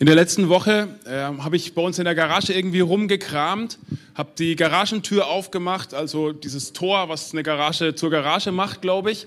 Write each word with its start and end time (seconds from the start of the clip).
In 0.00 0.06
der 0.06 0.14
letzten 0.14 0.48
Woche 0.48 0.86
äh, 1.06 1.22
habe 1.42 1.56
ich 1.56 1.74
bei 1.74 1.82
uns 1.82 1.98
in 1.98 2.04
der 2.04 2.14
Garage 2.14 2.52
irgendwie 2.52 2.78
rumgekramt, 2.78 3.80
habe 4.14 4.30
die 4.38 4.54
Garagentür 4.54 5.26
aufgemacht, 5.26 5.92
also 5.92 6.30
dieses 6.30 6.72
Tor, 6.72 7.08
was 7.08 7.32
eine 7.32 7.42
Garage 7.42 7.96
zur 7.96 8.08
Garage 8.08 8.52
macht, 8.52 8.80
glaube 8.80 9.10
ich. 9.10 9.26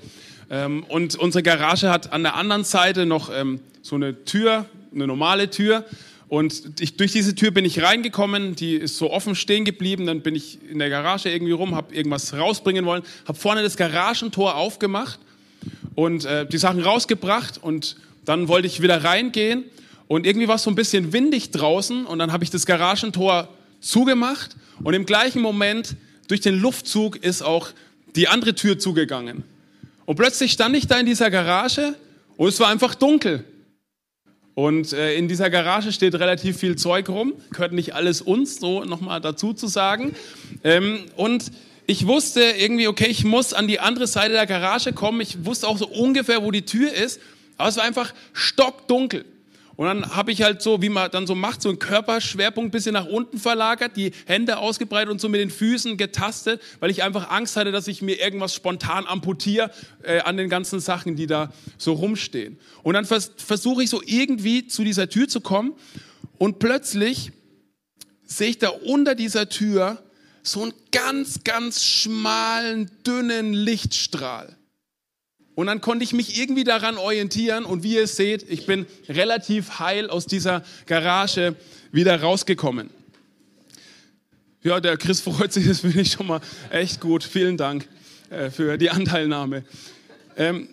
Ähm, 0.49 0.85
und 0.87 1.15
unsere 1.15 1.43
Garage 1.43 1.89
hat 1.89 2.13
an 2.13 2.23
der 2.23 2.35
anderen 2.35 2.63
Seite 2.63 3.05
noch 3.05 3.29
ähm, 3.33 3.59
so 3.81 3.97
eine 3.97 4.23
Tür, 4.23 4.65
eine 4.95 5.07
normale 5.07 5.49
Tür. 5.49 5.83
Und 6.29 6.79
ich, 6.79 6.95
durch 6.95 7.11
diese 7.11 7.35
Tür 7.35 7.51
bin 7.51 7.65
ich 7.65 7.83
reingekommen, 7.83 8.55
die 8.55 8.75
ist 8.75 8.97
so 8.97 9.11
offen 9.11 9.35
stehen 9.35 9.65
geblieben. 9.65 10.05
Dann 10.05 10.21
bin 10.21 10.35
ich 10.35 10.57
in 10.71 10.79
der 10.79 10.89
Garage 10.89 11.27
irgendwie 11.29 11.51
rum, 11.51 11.75
habe 11.75 11.93
irgendwas 11.93 12.33
rausbringen 12.33 12.85
wollen, 12.85 13.03
habe 13.27 13.37
vorne 13.37 13.61
das 13.61 13.75
Garagentor 13.75 14.55
aufgemacht 14.55 15.19
und 15.95 16.23
äh, 16.23 16.45
die 16.45 16.57
Sachen 16.57 16.79
rausgebracht 16.79 17.61
und 17.61 17.97
dann 18.23 18.47
wollte 18.47 18.67
ich 18.67 18.81
wieder 18.81 19.03
reingehen 19.03 19.65
und 20.11 20.25
irgendwie 20.25 20.49
war 20.49 20.55
es 20.55 20.63
so 20.63 20.69
ein 20.69 20.75
bisschen 20.75 21.13
windig 21.13 21.51
draußen 21.51 22.05
und 22.05 22.19
dann 22.19 22.33
habe 22.33 22.43
ich 22.43 22.49
das 22.49 22.65
Garagentor 22.65 23.47
zugemacht 23.79 24.57
und 24.83 24.93
im 24.93 25.05
gleichen 25.05 25.41
Moment 25.41 25.95
durch 26.27 26.41
den 26.41 26.59
Luftzug 26.59 27.15
ist 27.23 27.41
auch 27.41 27.69
die 28.17 28.27
andere 28.27 28.53
Tür 28.53 28.77
zugegangen. 28.77 29.45
Und 30.05 30.17
plötzlich 30.17 30.51
stand 30.51 30.75
ich 30.75 30.85
da 30.87 30.99
in 30.99 31.05
dieser 31.05 31.31
Garage 31.31 31.95
und 32.35 32.49
es 32.49 32.59
war 32.59 32.67
einfach 32.67 32.93
dunkel. 32.93 33.45
Und 34.53 34.91
äh, 34.91 35.15
in 35.15 35.29
dieser 35.29 35.49
Garage 35.49 35.93
steht 35.93 36.13
relativ 36.15 36.57
viel 36.57 36.75
Zeug 36.75 37.07
rum, 37.07 37.31
gehört 37.51 37.71
nicht 37.71 37.95
alles 37.95 38.21
uns, 38.21 38.59
so 38.59 38.83
nochmal 38.83 39.21
dazu 39.21 39.53
zu 39.53 39.67
sagen. 39.67 40.13
Ähm, 40.65 41.05
und 41.15 41.53
ich 41.87 42.05
wusste 42.05 42.41
irgendwie, 42.41 42.89
okay, 42.89 43.07
ich 43.07 43.23
muss 43.23 43.53
an 43.53 43.69
die 43.69 43.79
andere 43.79 44.07
Seite 44.07 44.33
der 44.33 44.45
Garage 44.45 44.91
kommen. 44.91 45.21
Ich 45.21 45.45
wusste 45.45 45.69
auch 45.69 45.77
so 45.77 45.87
ungefähr, 45.87 46.43
wo 46.43 46.51
die 46.51 46.63
Tür 46.63 46.91
ist, 46.91 47.21
aber 47.55 47.69
es 47.69 47.77
war 47.77 47.85
einfach 47.85 48.13
stockdunkel. 48.33 49.23
Und 49.75 49.87
dann 49.87 50.15
habe 50.15 50.31
ich 50.31 50.41
halt 50.41 50.61
so, 50.61 50.81
wie 50.81 50.89
man 50.89 51.09
dann 51.11 51.27
so 51.27 51.35
macht, 51.35 51.61
so 51.61 51.69
einen 51.69 51.79
Körperschwerpunkt 51.79 52.69
ein 52.69 52.71
bisschen 52.71 52.93
nach 52.93 53.05
unten 53.05 53.39
verlagert, 53.39 53.95
die 53.95 54.11
Hände 54.25 54.57
ausgebreitet 54.57 55.09
und 55.09 55.21
so 55.21 55.29
mit 55.29 55.39
den 55.39 55.49
Füßen 55.49 55.97
getastet, 55.97 56.61
weil 56.79 56.91
ich 56.91 57.03
einfach 57.03 57.29
Angst 57.29 57.55
hatte, 57.55 57.71
dass 57.71 57.87
ich 57.87 58.01
mir 58.01 58.19
irgendwas 58.19 58.53
spontan 58.53 59.05
amputiere 59.05 59.71
äh, 60.03 60.19
an 60.19 60.37
den 60.37 60.49
ganzen 60.49 60.79
Sachen, 60.79 61.15
die 61.15 61.27
da 61.27 61.51
so 61.77 61.93
rumstehen. 61.93 62.59
Und 62.83 62.93
dann 62.93 63.05
vers 63.05 63.31
versuche 63.37 63.83
ich 63.83 63.89
so 63.89 64.01
irgendwie 64.05 64.67
zu 64.67 64.83
dieser 64.83 65.09
Tür 65.09 65.27
zu 65.27 65.41
kommen 65.41 65.73
und 66.37 66.59
plötzlich 66.59 67.31
sehe 68.25 68.49
ich 68.49 68.57
da 68.57 68.69
unter 68.69 69.15
dieser 69.15 69.49
Tür 69.49 70.01
so 70.43 70.63
einen 70.63 70.73
ganz, 70.91 71.43
ganz 71.43 71.83
schmalen, 71.83 72.89
dünnen 73.05 73.53
Lichtstrahl. 73.53 74.57
Und 75.55 75.67
dann 75.67 75.81
konnte 75.81 76.03
ich 76.03 76.13
mich 76.13 76.39
irgendwie 76.39 76.63
daran 76.63 76.97
orientieren 76.97 77.65
und 77.65 77.83
wie 77.83 77.95
ihr 77.95 78.07
seht, 78.07 78.49
ich 78.49 78.65
bin 78.65 78.85
relativ 79.09 79.79
heil 79.79 80.09
aus 80.09 80.25
dieser 80.25 80.63
Garage 80.85 81.55
wieder 81.91 82.21
rausgekommen. 82.21 82.89
Ja, 84.63 84.79
der 84.79 84.95
Chris 84.97 85.21
freut 85.21 85.51
sich, 85.51 85.67
das 85.67 85.81
finde 85.81 86.01
ich 86.01 86.11
schon 86.11 86.27
mal 86.27 86.39
echt 86.69 87.01
gut. 87.01 87.23
Vielen 87.23 87.57
Dank 87.57 87.87
äh, 88.29 88.49
für 88.49 88.77
die 88.77 88.89
Anteilnahme. 88.89 89.63
Ähm, 90.37 90.69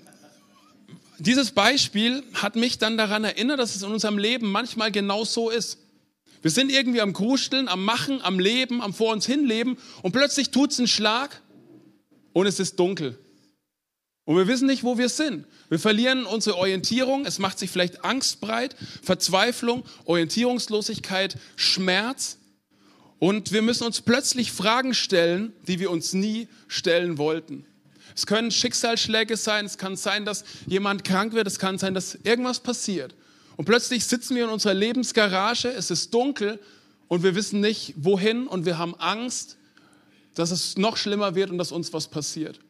dieses 1.19 1.51
Beispiel 1.51 2.23
hat 2.35 2.55
mich 2.55 2.79
dann 2.79 2.97
daran 2.97 3.25
erinnert, 3.25 3.59
dass 3.59 3.75
es 3.75 3.83
in 3.83 3.91
unserem 3.91 4.19
Leben 4.19 4.53
manchmal 4.53 4.93
genau 4.93 5.25
so 5.25 5.51
ist. 5.51 5.79
Wir 6.43 6.51
sind 6.53 6.71
irgendwie 6.71 7.01
am 7.01 7.13
Krusteln, 7.13 7.67
am 7.67 7.85
Machen, 7.85 8.21
am 8.23 8.39
Leben, 8.39 8.81
am 8.81 8.95
vor 8.95 9.13
uns 9.13 9.27
hinleben 9.27 9.77
und 10.03 10.13
plötzlich 10.13 10.51
tut 10.51 10.71
es 10.71 10.79
einen 10.79 10.87
Schlag 10.87 11.43
und 12.33 12.47
es 12.47 12.61
ist 12.61 12.79
dunkel. 12.79 13.19
Und 14.29 14.37
wir 14.37 14.47
wissen 14.47 14.67
nicht, 14.67 14.85
wo 14.85 14.99
wir 14.99 15.09
sind. 15.09 15.47
Wir 15.71 15.79
verlieren 15.79 16.27
unsere 16.27 16.59
Orientierung. 16.59 17.25
Es 17.25 17.39
macht 17.39 17.59
sich 17.59 17.71
vielleicht 17.71 18.05
Angst 18.05 18.43
breit, 18.43 18.77
Verzweiflung, 19.03 19.85
Orientierungslosigkeit, 20.05 21.39
Schmerz. 21.57 22.37
Und 23.19 23.53
wir 23.53 23.63
müssen 23.63 23.85
uns 23.85 24.03
plötzlich 24.03 24.53
Fragen 24.53 24.93
stellen, 24.93 25.55
die 25.67 25.81
wir 25.81 25.91
uns 25.91 26.13
nie 26.13 26.47
stellen 26.67 27.17
wollten. 27.17 27.65
Es 28.15 28.27
können 28.27 28.51
Schicksalsschläge 28.51 29.39
sein. 29.39 29.65
Es 29.65 29.79
kann 29.79 29.97
sein, 29.97 30.27
dass 30.27 30.45
jemand 30.67 31.05
krank 31.05 31.33
wird. 31.33 31.47
Es 31.47 31.59
kann 31.59 31.79
sein, 31.79 31.95
dass 31.95 32.15
irgendwas 32.17 32.61
passiert. 32.61 33.15
Und 33.57 33.65
plötzlich 33.65 34.05
sitzen 34.05 34.37
wir 34.37 34.45
in 34.45 34.51
unserer 34.51 34.75
Lebensgarage. 34.75 35.69
Es 35.71 35.91
ist 35.91 36.13
dunkel 36.13 36.61
und 37.07 37.23
wir 37.23 37.35
wissen 37.35 37.61
nicht, 37.61 37.95
wohin. 37.97 38.47
Und 38.47 38.67
wir 38.67 38.77
haben 38.77 38.95
Angst, 38.97 39.57
dass 40.35 40.51
es 40.51 40.77
noch 40.77 40.99
schlimmer 40.99 41.35
wird 41.35 41.49
und 41.49 41.57
dass 41.57 41.73
uns 41.73 41.95
was 41.95 42.09
passiert. 42.09 42.61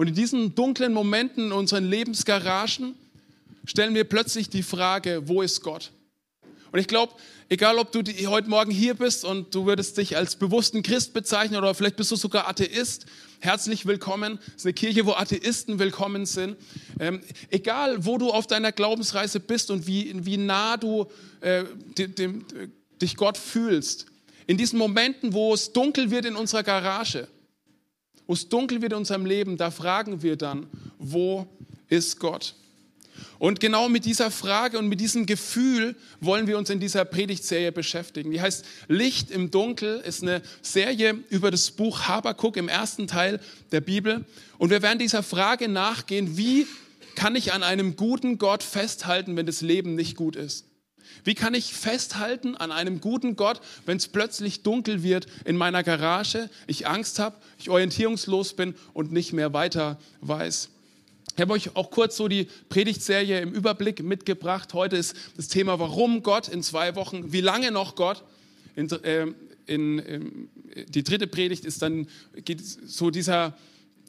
Und 0.00 0.06
in 0.06 0.14
diesen 0.14 0.54
dunklen 0.54 0.94
Momenten 0.94 1.48
in 1.48 1.52
unseren 1.52 1.84
Lebensgaragen 1.84 2.94
stellen 3.66 3.94
wir 3.94 4.04
plötzlich 4.04 4.48
die 4.48 4.62
Frage, 4.62 5.28
wo 5.28 5.42
ist 5.42 5.60
Gott? 5.60 5.92
Und 6.72 6.78
ich 6.78 6.86
glaube, 6.86 7.12
egal 7.50 7.76
ob 7.76 7.92
du 7.92 8.02
heute 8.26 8.48
Morgen 8.48 8.70
hier 8.70 8.94
bist 8.94 9.26
und 9.26 9.54
du 9.54 9.66
würdest 9.66 9.98
dich 9.98 10.16
als 10.16 10.36
bewussten 10.36 10.82
Christ 10.82 11.12
bezeichnen 11.12 11.58
oder 11.58 11.74
vielleicht 11.74 11.96
bist 11.96 12.10
du 12.10 12.16
sogar 12.16 12.48
Atheist, 12.48 13.04
herzlich 13.40 13.84
willkommen. 13.84 14.38
Es 14.46 14.62
ist 14.62 14.64
eine 14.64 14.72
Kirche, 14.72 15.04
wo 15.04 15.12
Atheisten 15.12 15.78
willkommen 15.78 16.24
sind. 16.24 16.56
Ähm, 16.98 17.20
egal, 17.50 18.02
wo 18.06 18.16
du 18.16 18.30
auf 18.30 18.46
deiner 18.46 18.72
Glaubensreise 18.72 19.38
bist 19.38 19.70
und 19.70 19.86
wie, 19.86 20.12
wie 20.24 20.38
nah 20.38 20.78
du 20.78 21.10
äh, 21.42 21.64
dem, 21.98 22.14
dem, 22.14 22.44
dich 23.02 23.18
Gott 23.18 23.36
fühlst, 23.36 24.06
in 24.46 24.56
diesen 24.56 24.78
Momenten, 24.78 25.34
wo 25.34 25.52
es 25.52 25.74
dunkel 25.74 26.10
wird 26.10 26.24
in 26.24 26.36
unserer 26.36 26.62
Garage, 26.62 27.28
wo 28.30 28.34
es 28.34 28.48
dunkel 28.48 28.80
wird 28.80 28.92
in 28.92 28.98
unserem 28.98 29.26
Leben, 29.26 29.56
da 29.56 29.72
fragen 29.72 30.22
wir 30.22 30.36
dann, 30.36 30.68
wo 31.00 31.48
ist 31.88 32.20
Gott? 32.20 32.54
Und 33.40 33.58
genau 33.58 33.88
mit 33.88 34.04
dieser 34.04 34.30
Frage 34.30 34.78
und 34.78 34.86
mit 34.86 35.00
diesem 35.00 35.26
Gefühl 35.26 35.96
wollen 36.20 36.46
wir 36.46 36.56
uns 36.56 36.70
in 36.70 36.78
dieser 36.78 37.04
Predigtserie 37.04 37.72
beschäftigen. 37.72 38.30
Die 38.30 38.40
heißt 38.40 38.64
Licht 38.86 39.32
im 39.32 39.50
Dunkel, 39.50 39.98
ist 40.06 40.22
eine 40.22 40.42
Serie 40.62 41.18
über 41.28 41.50
das 41.50 41.72
Buch 41.72 42.02
Habakuk 42.06 42.56
im 42.56 42.68
ersten 42.68 43.08
Teil 43.08 43.40
der 43.72 43.80
Bibel. 43.80 44.24
Und 44.58 44.70
wir 44.70 44.80
werden 44.80 45.00
dieser 45.00 45.24
Frage 45.24 45.66
nachgehen, 45.66 46.36
wie 46.36 46.68
kann 47.16 47.34
ich 47.34 47.52
an 47.52 47.64
einem 47.64 47.96
guten 47.96 48.38
Gott 48.38 48.62
festhalten, 48.62 49.34
wenn 49.34 49.46
das 49.46 49.60
Leben 49.60 49.96
nicht 49.96 50.14
gut 50.16 50.36
ist? 50.36 50.69
Wie 51.24 51.34
kann 51.34 51.54
ich 51.54 51.74
festhalten 51.74 52.56
an 52.56 52.72
einem 52.72 53.00
guten 53.00 53.36
Gott, 53.36 53.60
wenn 53.86 53.96
es 53.96 54.08
plötzlich 54.08 54.62
dunkel 54.62 55.02
wird 55.02 55.26
in 55.44 55.56
meiner 55.56 55.82
Garage, 55.82 56.50
ich 56.66 56.86
Angst 56.86 57.18
habe, 57.18 57.36
ich 57.58 57.70
orientierungslos 57.70 58.54
bin 58.54 58.74
und 58.94 59.12
nicht 59.12 59.32
mehr 59.32 59.52
weiter 59.52 59.98
weiß? 60.20 60.70
Ich 61.36 61.40
habe 61.40 61.52
euch 61.52 61.76
auch 61.76 61.90
kurz 61.90 62.16
so 62.16 62.28
die 62.28 62.48
Predigtserie 62.68 63.40
im 63.40 63.52
Überblick 63.52 64.02
mitgebracht. 64.02 64.74
Heute 64.74 64.96
ist 64.96 65.14
das 65.36 65.48
Thema, 65.48 65.78
warum 65.78 66.22
Gott 66.22 66.48
in 66.48 66.62
zwei 66.62 66.94
Wochen, 66.96 67.32
wie 67.32 67.40
lange 67.40 67.70
noch 67.70 67.94
Gott. 67.94 68.24
In, 68.76 68.90
äh, 68.90 69.26
in, 69.66 69.98
in, 70.00 70.48
die 70.88 71.02
dritte 71.02 71.26
Predigt 71.26 71.64
ist 71.64 71.82
dann, 71.82 72.08
geht 72.44 72.60
so 72.62 73.10
dieser, 73.10 73.56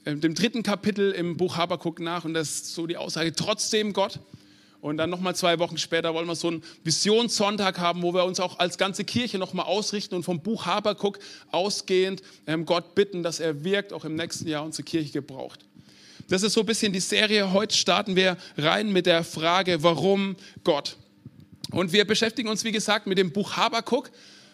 äh, 0.04 0.16
dem 0.16 0.34
dritten 0.34 0.64
Kapitel 0.64 1.12
im 1.12 1.38
Buch 1.38 1.58
Habakuk 1.58 2.00
nach 2.00 2.26
und 2.26 2.34
das 2.34 2.50
ist 2.50 2.74
so 2.74 2.88
die 2.88 2.98
Aussage, 2.98 3.34
trotzdem 3.34 3.94
Gott. 3.94 4.20
Und 4.82 4.98
dann 4.98 5.12
nochmal 5.12 5.36
zwei 5.36 5.60
Wochen 5.60 5.78
später 5.78 6.14
wollen 6.14 6.28
wir 6.28 6.36
so 6.36 6.48
einen 6.48 6.64
Visionssonntag 6.84 7.78
haben, 7.78 8.02
wo 8.02 8.14
wir 8.14 8.26
uns 8.26 8.40
auch 8.40 8.58
als 8.58 8.80
ganze 8.80 9.04
Kirche 9.06 9.38
nochmal 9.38 9.68
ausrichten 9.68 10.16
und 10.16 10.24
vom 10.24 10.42
Buch 10.42 10.66
Habakuk 10.66 11.20
ausgehend 11.52 12.24
ähm, 12.48 12.66
Gott 12.66 12.96
bitten, 12.96 13.22
dass 13.22 13.40
er 13.40 13.64
wirkt, 13.64 13.94
auch 13.94 14.06
im 14.06 14.16
nächsten 14.16 14.48
Jahr 14.48 14.66
unsere 14.66 14.84
Kirche 14.84 15.12
gebraucht. 15.12 15.66
Das 16.30 16.42
ist 16.42 16.54
so 16.54 16.62
ein 16.62 16.66
bisschen 16.66 16.94
die 16.94 17.00
Serie. 17.00 17.54
Heute 17.54 17.76
starten 17.76 18.16
wir 18.16 18.38
rein 18.58 18.92
mit 18.92 19.06
der 19.06 19.24
Frage, 19.24 19.84
warum 19.84 20.36
Gott? 20.64 20.98
Und 21.72 21.94
wir 21.94 22.06
beschäftigen 22.06 22.50
uns, 22.50 22.64
wie 22.64 22.72
gesagt, 22.72 23.06
mit 23.06 23.18
dem 23.18 23.32
Buch 23.32 23.58
Habakuk 23.58 24.10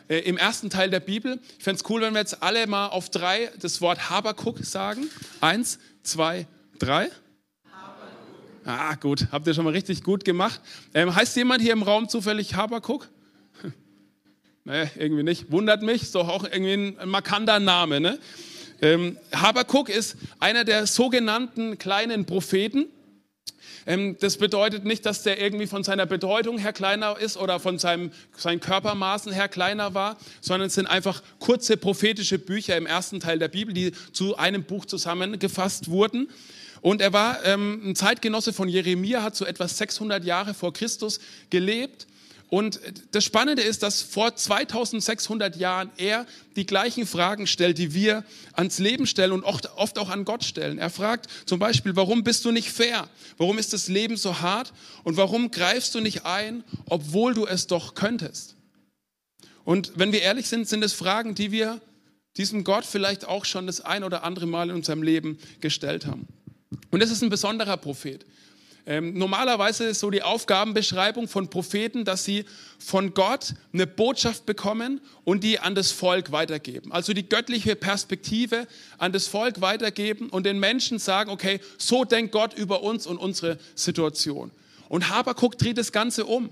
äh, 0.10 0.20
im 0.20 0.38
ersten 0.38 0.70
Teil 0.70 0.90
der 0.90 1.00
Bibel. 1.00 1.40
Ich 1.58 1.64
fände 1.64 1.82
es 1.82 1.90
cool, 1.90 2.02
wenn 2.02 2.14
wir 2.14 2.20
jetzt 2.20 2.44
alle 2.44 2.68
mal 2.68 2.88
auf 2.88 3.10
drei 3.10 3.50
das 3.62 3.80
Wort 3.80 4.10
Habakuk 4.10 4.60
sagen. 4.66 5.10
Eins, 5.40 5.80
zwei, 6.04 6.48
drei. 6.80 7.10
Ah, 8.70 8.96
gut, 8.96 9.28
habt 9.32 9.48
ihr 9.48 9.54
schon 9.54 9.64
mal 9.64 9.72
richtig 9.72 10.04
gut 10.04 10.26
gemacht. 10.26 10.60
Ähm, 10.94 11.16
heißt 11.16 11.38
jemand 11.38 11.62
hier 11.62 11.72
im 11.72 11.84
Raum 11.84 12.10
zufällig 12.10 12.56
Habakuk? 12.56 13.08
nee, 14.66 14.90
irgendwie 14.98 15.24
nicht. 15.24 15.50
Wundert 15.54 15.84
mich, 15.84 16.02
ist 16.02 16.16
doch 16.16 16.28
auch 16.28 16.44
irgendwie 16.44 16.74
ein, 16.74 17.08
markanter 17.08 17.62
Name. 17.62 18.02
Ne? 18.02 18.20
Ähm, 18.82 19.16
Habakuk 19.34 19.88
ist 19.88 20.18
einer 20.42 20.66
der 20.66 20.86
sogenannten 20.86 21.78
kleinen 21.78 22.26
Propheten. 22.26 22.88
Ähm, 23.86 24.18
das 24.20 24.36
bedeutet 24.36 24.84
nicht, 24.84 25.06
dass 25.06 25.24
der 25.24 25.40
irgendwie 25.40 25.68
von 25.68 25.86
seiner 25.86 26.06
Bedeutung 26.06 26.58
her 26.58 26.74
kleiner 26.74 27.18
ist 27.18 27.38
oder 27.38 27.62
von 27.62 27.80
seinem, 27.80 28.12
seinen 28.36 28.60
Körpermaßen 28.60 29.32
her 29.32 29.48
kleiner 29.48 29.94
war, 29.94 30.18
sondern 30.42 30.68
es 30.68 30.74
sind 30.74 30.88
einfach 30.88 31.24
kurze 31.40 31.78
prophetische 31.78 32.38
Bücher 32.38 32.76
im 32.76 32.86
ersten 32.86 33.22
Teil 33.22 33.40
der 33.40 33.48
Bibel, 33.48 33.74
die 33.74 33.94
zu 34.12 34.36
einem 34.36 34.66
Buch 34.66 34.84
zusammengefasst 34.84 35.90
wurden. 35.90 36.28
Und 36.88 37.02
er 37.02 37.12
war 37.12 37.44
ähm, 37.44 37.82
ein 37.84 37.96
Zeitgenosse 37.98 38.54
von 38.54 38.70
Jeremia, 38.70 39.22
hat 39.22 39.36
so 39.36 39.44
etwa 39.44 39.68
600 39.68 40.24
Jahre 40.24 40.54
vor 40.54 40.72
Christus 40.72 41.20
gelebt 41.50 42.08
und 42.50 42.80
das 43.12 43.26
Spannende 43.26 43.62
ist, 43.62 43.84
dass 43.84 44.02
vor 44.02 44.34
2600 44.34 45.58
Jahren 45.58 45.90
er 45.98 46.26
die 46.56 46.66
gleichen 46.66 47.06
Fragen 47.06 47.46
stellt, 47.46 47.78
die 47.78 47.94
wir 47.94 48.24
ans 48.54 48.80
Leben 48.80 49.06
stellen 49.06 49.34
und 49.34 49.44
oft 49.44 50.00
auch 50.00 50.10
an 50.10 50.24
Gott 50.24 50.46
stellen. 50.46 50.78
Er 50.78 50.90
fragt 50.90 51.28
zum 51.46 51.60
Beispiel, 51.60 51.98
warum 51.98 52.24
bist 52.24 52.46
du 52.46 52.52
nicht 52.52 52.72
fair? 52.72 53.10
Warum 53.38 53.58
ist 53.58 53.74
das 53.74 53.90
Leben 53.90 54.16
so 54.16 54.40
hart? 54.40 54.72
Und 55.04 55.18
warum 55.18 55.52
greifst 55.52 55.94
du 55.94 56.00
nicht 56.00 56.26
ein, 56.26 56.64
obwohl 56.86 57.34
du 57.34 57.46
es 57.46 57.68
doch 57.68 57.96
könntest? 57.96 58.56
Und 59.66 59.92
wenn 59.96 60.14
wir 60.14 60.22
ehrlich 60.22 60.48
sind, 60.48 60.70
sind 60.70 60.86
es 60.86 60.94
Fragen, 60.94 61.36
die 61.36 61.52
wir 61.52 61.82
diesem 62.38 62.64
Gott 62.64 62.86
vielleicht 62.86 63.26
auch 63.26 63.44
schon 63.44 63.68
das 63.68 63.82
ein 63.82 64.06
oder 64.06 64.24
andere 64.24 64.48
Mal 64.48 64.70
in 64.70 64.76
unserem 64.78 65.04
Leben 65.04 65.38
gestellt 65.60 66.06
haben. 66.06 66.30
Und 66.92 67.02
es 67.02 67.12
ist 67.12 67.22
ein 67.22 67.30
besonderer 67.30 67.78
Prophet. 67.78 68.26
Ähm, 68.90 69.18
normalerweise 69.18 69.84
ist 69.84 70.00
so 70.00 70.10
die 70.10 70.24
Aufgabenbeschreibung 70.24 71.28
von 71.28 71.50
Propheten, 71.50 72.06
dass 72.06 72.24
sie 72.24 72.46
von 72.80 73.14
Gott 73.14 73.54
eine 73.74 73.86
Botschaft 73.86 74.46
bekommen 74.46 75.02
und 75.26 75.44
die 75.44 75.60
an 75.60 75.76
das 75.76 75.92
Volk 75.92 76.32
weitergeben. 76.32 76.94
Also 76.94 77.12
die 77.12 77.28
göttliche 77.28 77.76
Perspektive 77.76 78.66
an 78.98 79.12
das 79.12 79.28
Volk 79.28 79.60
weitergeben 79.60 80.30
und 80.30 80.46
den 80.46 80.58
Menschen 80.58 81.00
sagen, 81.00 81.30
okay, 81.30 81.60
so 81.78 82.06
denkt 82.06 82.32
Gott 82.32 82.54
über 82.54 82.82
uns 82.82 83.06
und 83.06 83.18
unsere 83.18 83.60
Situation. 83.76 84.52
Und 84.88 85.10
Habakuk 85.10 85.58
dreht 85.58 85.78
das 85.78 85.92
Ganze 85.92 86.26
um. 86.26 86.50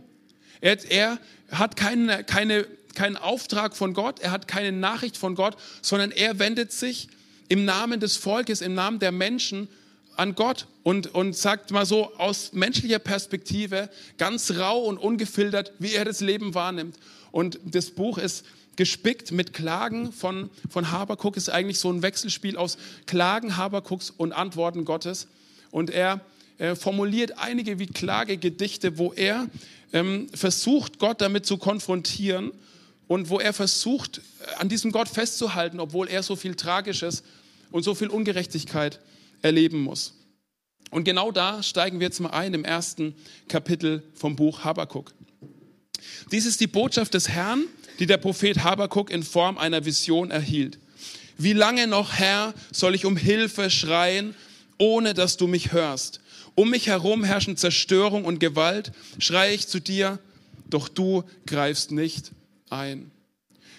Er, 0.59 0.77
er 0.91 1.19
hat 1.51 1.77
keine, 1.77 2.25
keine, 2.25 2.67
keinen 2.95 3.15
Auftrag 3.15 3.77
von 3.77 3.93
Gott, 3.93 4.19
er 4.19 4.31
hat 4.31 4.49
keine 4.49 4.73
Nachricht 4.73 5.15
von 5.15 5.35
Gott, 5.35 5.55
sondern 5.81 6.11
er 6.11 6.37
wendet 6.37 6.73
sich 6.73 7.07
im 7.47 7.63
Namen 7.63 8.01
des 8.01 8.17
Volkes, 8.17 8.59
im 8.59 8.73
Namen 8.73 8.99
der 8.99 9.13
Menschen 9.13 9.69
an 10.17 10.35
Gott 10.35 10.67
und, 10.83 11.13
und 11.13 11.35
sagt 11.35 11.71
mal 11.71 11.85
so 11.85 12.15
aus 12.17 12.53
menschlicher 12.53 12.99
Perspektive 12.99 13.89
ganz 14.17 14.51
rau 14.51 14.83
und 14.83 14.97
ungefiltert, 14.97 15.73
wie 15.79 15.93
er 15.93 16.05
das 16.05 16.21
Leben 16.21 16.53
wahrnimmt. 16.53 16.97
Und 17.31 17.59
das 17.65 17.91
Buch 17.91 18.17
ist 18.17 18.45
gespickt 18.75 19.31
mit 19.31 19.53
Klagen 19.53 20.11
von, 20.11 20.49
von 20.69 20.91
Habakuk, 20.91 21.37
ist 21.37 21.49
eigentlich 21.49 21.79
so 21.79 21.91
ein 21.91 22.01
Wechselspiel 22.01 22.57
aus 22.57 22.77
Klagen 23.05 23.57
Habakuks 23.57 24.09
und 24.09 24.33
Antworten 24.33 24.85
Gottes. 24.85 25.27
Und 25.71 25.89
er, 25.89 26.21
er 26.57 26.75
formuliert 26.75 27.37
einige 27.37 27.79
wie 27.79 27.87
Klagegedichte, 27.87 28.97
wo 28.97 29.13
er 29.13 29.47
ähm, 29.93 30.27
versucht, 30.33 30.99
Gott 30.99 31.21
damit 31.21 31.45
zu 31.45 31.57
konfrontieren 31.57 32.51
und 33.07 33.29
wo 33.29 33.39
er 33.39 33.53
versucht, 33.53 34.21
an 34.57 34.69
diesem 34.69 34.91
Gott 34.91 35.07
festzuhalten, 35.07 35.79
obwohl 35.79 36.07
er 36.07 36.23
so 36.23 36.35
viel 36.35 36.55
Tragisches 36.55 37.23
und 37.71 37.83
so 37.83 37.95
viel 37.95 38.07
Ungerechtigkeit 38.07 38.99
erleben 39.41 39.81
muss. 39.81 40.13
Und 40.91 41.03
genau 41.03 41.31
da 41.31 41.61
steigen 41.63 41.99
wir 41.99 42.07
jetzt 42.07 42.19
mal 42.19 42.29
ein 42.29 42.53
im 42.53 42.63
ersten 42.63 43.15
Kapitel 43.47 44.03
vom 44.13 44.35
Buch 44.35 44.63
Habakuk. 44.63 45.13
Dies 46.31 46.45
ist 46.45 46.61
die 46.61 46.67
Botschaft 46.67 47.13
des 47.13 47.29
Herrn, 47.29 47.65
die 47.99 48.05
der 48.05 48.17
Prophet 48.17 48.63
Habakuk 48.63 49.09
in 49.09 49.23
Form 49.23 49.57
einer 49.57 49.85
Vision 49.85 50.31
erhielt. 50.31 50.79
Wie 51.37 51.53
lange 51.53 51.87
noch, 51.87 52.13
Herr, 52.13 52.53
soll 52.71 52.95
ich 52.95 53.05
um 53.05 53.17
Hilfe 53.17 53.69
schreien, 53.69 54.35
ohne 54.77 55.13
dass 55.13 55.37
du 55.37 55.47
mich 55.47 55.71
hörst? 55.71 56.21
Um 56.55 56.69
mich 56.69 56.87
herum 56.87 57.23
herrschen 57.23 57.57
Zerstörung 57.57 58.23
und 58.23 58.39
Gewalt, 58.39 58.93
schreie 59.19 59.53
ich 59.53 59.67
zu 59.67 59.81
dir, 59.81 60.19
doch 60.69 60.87
du 60.87 61.23
greifst 61.45 61.91
nicht 61.91 62.31
ein. 62.69 63.11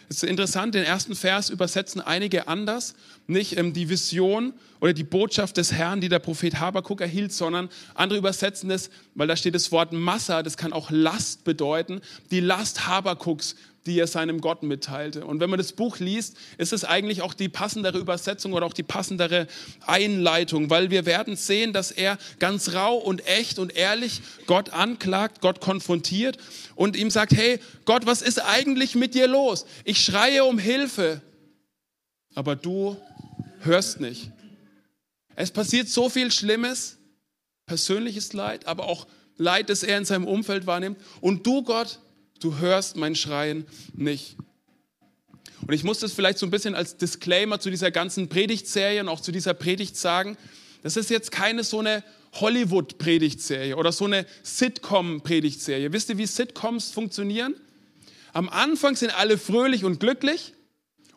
Es 0.09 0.23
ist 0.23 0.29
interessant, 0.29 0.75
den 0.75 0.85
ersten 0.85 1.17
Vers 1.17 1.51
übersetzen 1.51 2.01
einige 2.01 2.47
anders. 2.47 2.95
Nicht 3.27 3.59
ähm, 3.59 3.73
die 3.73 3.89
Vision 3.89 4.55
oder 4.81 4.93
die 4.93 5.05
Botschaft 5.05 5.57
des 5.57 5.73
Herrn, 5.73 6.01
die 6.01 6.09
der 6.09 6.21
Prophet 6.21 6.61
Habakuk 6.61 7.01
erhielt, 7.01 7.33
sondern 7.33 7.69
andere 7.95 8.19
übersetzen 8.19 8.71
es, 8.71 8.91
weil 9.15 9.27
da 9.27 9.37
steht 9.37 9.55
das 9.55 9.73
Wort 9.73 9.93
Massa, 9.93 10.43
das 10.43 10.57
kann 10.57 10.73
auch 10.73 10.91
Last 10.91 11.45
bedeuten, 11.45 12.01
die 12.31 12.41
Last 12.41 12.87
Habakuks, 12.87 13.57
die 13.87 13.99
er 13.99 14.07
seinem 14.07 14.41
Gott 14.41 14.63
mitteilte. 14.63 15.25
Und 15.25 15.41
wenn 15.41 15.49
man 15.49 15.59
das 15.59 15.73
Buch 15.73 15.99
liest, 15.99 16.37
ist 16.59 16.73
es 16.73 16.85
eigentlich 16.85 17.23
auch 17.23 17.35
die 17.35 17.49
passendere 17.49 17.99
Übersetzung 17.99 18.53
oder 18.53 18.67
auch 18.67 18.73
die 18.73 18.83
passendere 18.83 19.47
Einleitung, 19.87 20.69
weil 20.71 20.91
wir 20.91 21.07
werden 21.07 21.37
sehen, 21.37 21.73
dass 21.73 21.93
er 21.93 22.19
ganz 22.39 22.75
rau 22.75 22.97
und 22.97 23.27
echt 23.27 23.59
und 23.59 23.75
ehrlich 23.77 24.21
Gott 24.47 24.71
anklagt, 24.71 25.41
Gott 25.41 25.61
konfrontiert 25.61 26.39
und 26.75 26.97
ihm 26.97 27.11
sagt, 27.11 27.33
hey 27.33 27.61
Gott, 27.85 28.07
was 28.07 28.23
ist 28.23 28.43
eigentlich 28.45 28.95
mit 28.95 29.15
dir 29.15 29.29
los? 29.29 29.67
Ich 29.85 30.05
schreie 30.05 30.45
um 30.45 30.59
Hilfe, 30.59 31.23
aber 32.35 32.57
du 32.57 32.97
hörst 33.61 34.01
nicht. 34.01 34.31
Es 35.37 35.51
passiert 35.51 35.89
so 35.89 36.09
viel 36.09 36.33
Schlimmes, 36.33 36.99
persönliches 37.67 38.33
Leid, 38.33 38.67
aber 38.67 38.87
auch 38.87 39.07
Leid, 39.37 39.69
das 39.69 39.83
er 39.83 39.99
in 39.99 40.05
seinem 40.05 40.27
Umfeld 40.27 40.67
wahrnimmt. 40.67 40.99
Und 41.21 41.47
du, 41.47 41.63
Gott, 41.63 42.01
du 42.41 42.59
hörst 42.59 42.97
mein 42.97 43.15
Schreien 43.15 43.67
nicht. 43.95 44.37
Und 45.67 45.75
ich 45.75 45.85
muss 45.85 45.99
das 45.99 46.13
vielleicht 46.13 46.39
so 46.39 46.47
ein 46.47 46.51
bisschen 46.51 46.75
als 46.75 46.97
Disclaimer 46.97 47.59
zu 47.59 47.71
dieser 47.71 47.91
ganzen 47.91 48.29
Predigtserie 48.29 49.01
und 49.01 49.09
auch 49.09 49.21
zu 49.21 49.33
dieser 49.33 49.55
Predigt 49.55 49.97
sagen. 49.97 50.37
Das 50.83 50.97
ist 50.97 51.11
jetzt 51.11 51.33
keine 51.33 51.65
so 51.65 51.81
eine 51.81 52.05
Hollywood-Predigtserie 52.35 53.77
oder 53.77 53.93
so 53.93 54.05
eine 54.05 54.27
Sitcom-Predigtserie. 54.43 55.93
Wisst 55.93 56.11
ihr, 56.11 56.19
wie 56.19 56.27
Sitcoms 56.27 56.91
funktionieren? 56.91 57.55
Am 58.33 58.49
Anfang 58.49 58.95
sind 58.97 59.19
alle 59.19 59.39
fröhlich 59.39 59.85
und 59.85 59.99
glücklich 59.99 60.53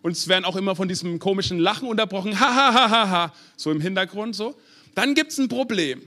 und 0.02 0.14
es 0.14 0.28
werden 0.28 0.46
auch 0.46 0.56
immer 0.56 0.76
von 0.76 0.88
diesem 0.88 1.20
komischen 1.20 1.60
Lachen 1.60 1.88
unterbrochen, 1.88 2.40
ha 2.40 2.56
ha 2.56 2.74
ha 2.74 2.90
ha 2.90 3.10
ha, 3.10 3.34
so 3.58 3.72
im 3.72 3.82
Hintergrund 3.82 4.36
so. 4.36 4.56
Dann 4.96 5.14
gibt 5.14 5.32
es 5.32 5.38
ein 5.38 5.50
Problem. 5.50 6.02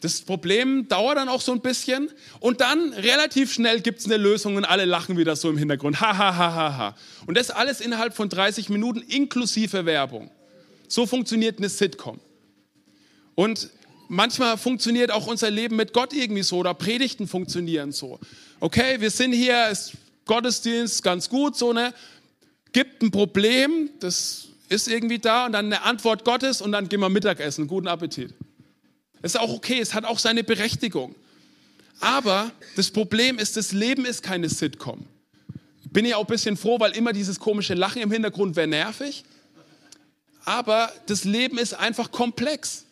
Das 0.00 0.20
Problem 0.20 0.88
dauert 0.88 1.16
dann 1.16 1.28
auch 1.28 1.40
so 1.40 1.52
ein 1.52 1.60
bisschen 1.60 2.10
und 2.40 2.60
dann 2.60 2.92
relativ 2.92 3.52
schnell 3.52 3.80
gibt 3.80 4.00
es 4.00 4.04
eine 4.04 4.18
Lösung 4.18 4.56
und 4.56 4.66
alle 4.66 4.84
lachen 4.84 5.16
wieder 5.16 5.36
so 5.36 5.48
im 5.48 5.56
Hintergrund. 5.56 6.00
Ha, 6.00 6.16
ha, 6.16 6.36
ha, 6.36 6.54
ha, 6.54 6.76
ha. 6.76 6.96
Und 7.26 7.36
das 7.36 7.50
alles 7.50 7.80
innerhalb 7.80 8.14
von 8.14 8.28
30 8.28 8.68
Minuten 8.68 9.00
inklusive 9.00 9.86
Werbung. 9.86 10.30
So 10.86 11.06
funktioniert 11.06 11.58
eine 11.58 11.70
Sitcom. 11.70 12.20
Und 13.34 13.70
manchmal 14.08 14.58
funktioniert 14.58 15.10
auch 15.10 15.26
unser 15.26 15.50
Leben 15.50 15.76
mit 15.76 15.94
Gott 15.94 16.12
irgendwie 16.12 16.42
so 16.42 16.58
oder 16.58 16.74
Predigten 16.74 17.26
funktionieren 17.26 17.90
so. 17.92 18.20
Okay, 18.60 19.00
wir 19.00 19.10
sind 19.10 19.32
hier, 19.32 19.68
ist 19.68 19.92
Gottesdienst 20.26 21.02
ganz 21.02 21.28
gut, 21.28 21.56
so 21.56 21.72
ne. 21.72 21.94
Gibt 22.72 23.02
ein 23.02 23.10
Problem, 23.10 23.90
das 24.00 24.48
ist 24.68 24.88
irgendwie 24.88 25.18
da 25.18 25.46
und 25.46 25.52
dann 25.52 25.66
eine 25.66 25.82
Antwort 25.82 26.24
Gottes 26.24 26.60
und 26.60 26.72
dann 26.72 26.88
gehen 26.88 27.00
wir 27.00 27.08
Mittagessen. 27.08 27.66
Guten 27.66 27.88
Appetit. 27.88 28.34
Das 29.22 29.34
ist 29.34 29.40
auch 29.40 29.52
okay, 29.52 29.80
es 29.80 29.94
hat 29.94 30.04
auch 30.04 30.18
seine 30.18 30.44
Berechtigung. 30.44 31.14
Aber 32.00 32.50
das 32.76 32.90
Problem 32.90 33.38
ist, 33.38 33.56
das 33.56 33.72
Leben 33.72 34.04
ist 34.04 34.22
keine 34.22 34.48
Sitcom. 34.48 35.06
Bin 35.90 36.04
ich 36.04 36.14
auch 36.14 36.20
ein 36.20 36.26
bisschen 36.26 36.56
froh, 36.56 36.78
weil 36.78 36.92
immer 36.92 37.12
dieses 37.12 37.40
komische 37.40 37.74
Lachen 37.74 38.02
im 38.02 38.10
Hintergrund 38.10 38.56
wäre 38.56 38.66
nervig. 38.66 39.24
Aber 40.44 40.92
das 41.06 41.24
Leben 41.24 41.58
ist 41.58 41.74
einfach 41.74 42.12
komplex. 42.12 42.84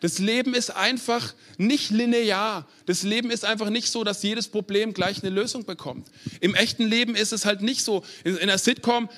Das 0.00 0.18
Leben 0.18 0.54
ist 0.54 0.70
einfach 0.70 1.34
nicht 1.56 1.90
linear. 1.90 2.66
Das 2.86 3.02
Leben 3.02 3.30
ist 3.30 3.44
einfach 3.44 3.70
nicht 3.70 3.90
so, 3.90 4.04
dass 4.04 4.22
jedes 4.22 4.48
Problem 4.48 4.92
gleich 4.92 5.22
eine 5.22 5.30
Lösung 5.30 5.64
bekommt. 5.64 6.08
Im 6.40 6.54
echten 6.54 6.84
Leben 6.84 7.14
ist 7.14 7.32
es 7.32 7.44
halt 7.44 7.62
nicht 7.62 7.82
so. 7.82 8.04
In 8.24 8.38
einer 8.38 8.58
Sitcom, 8.58 9.08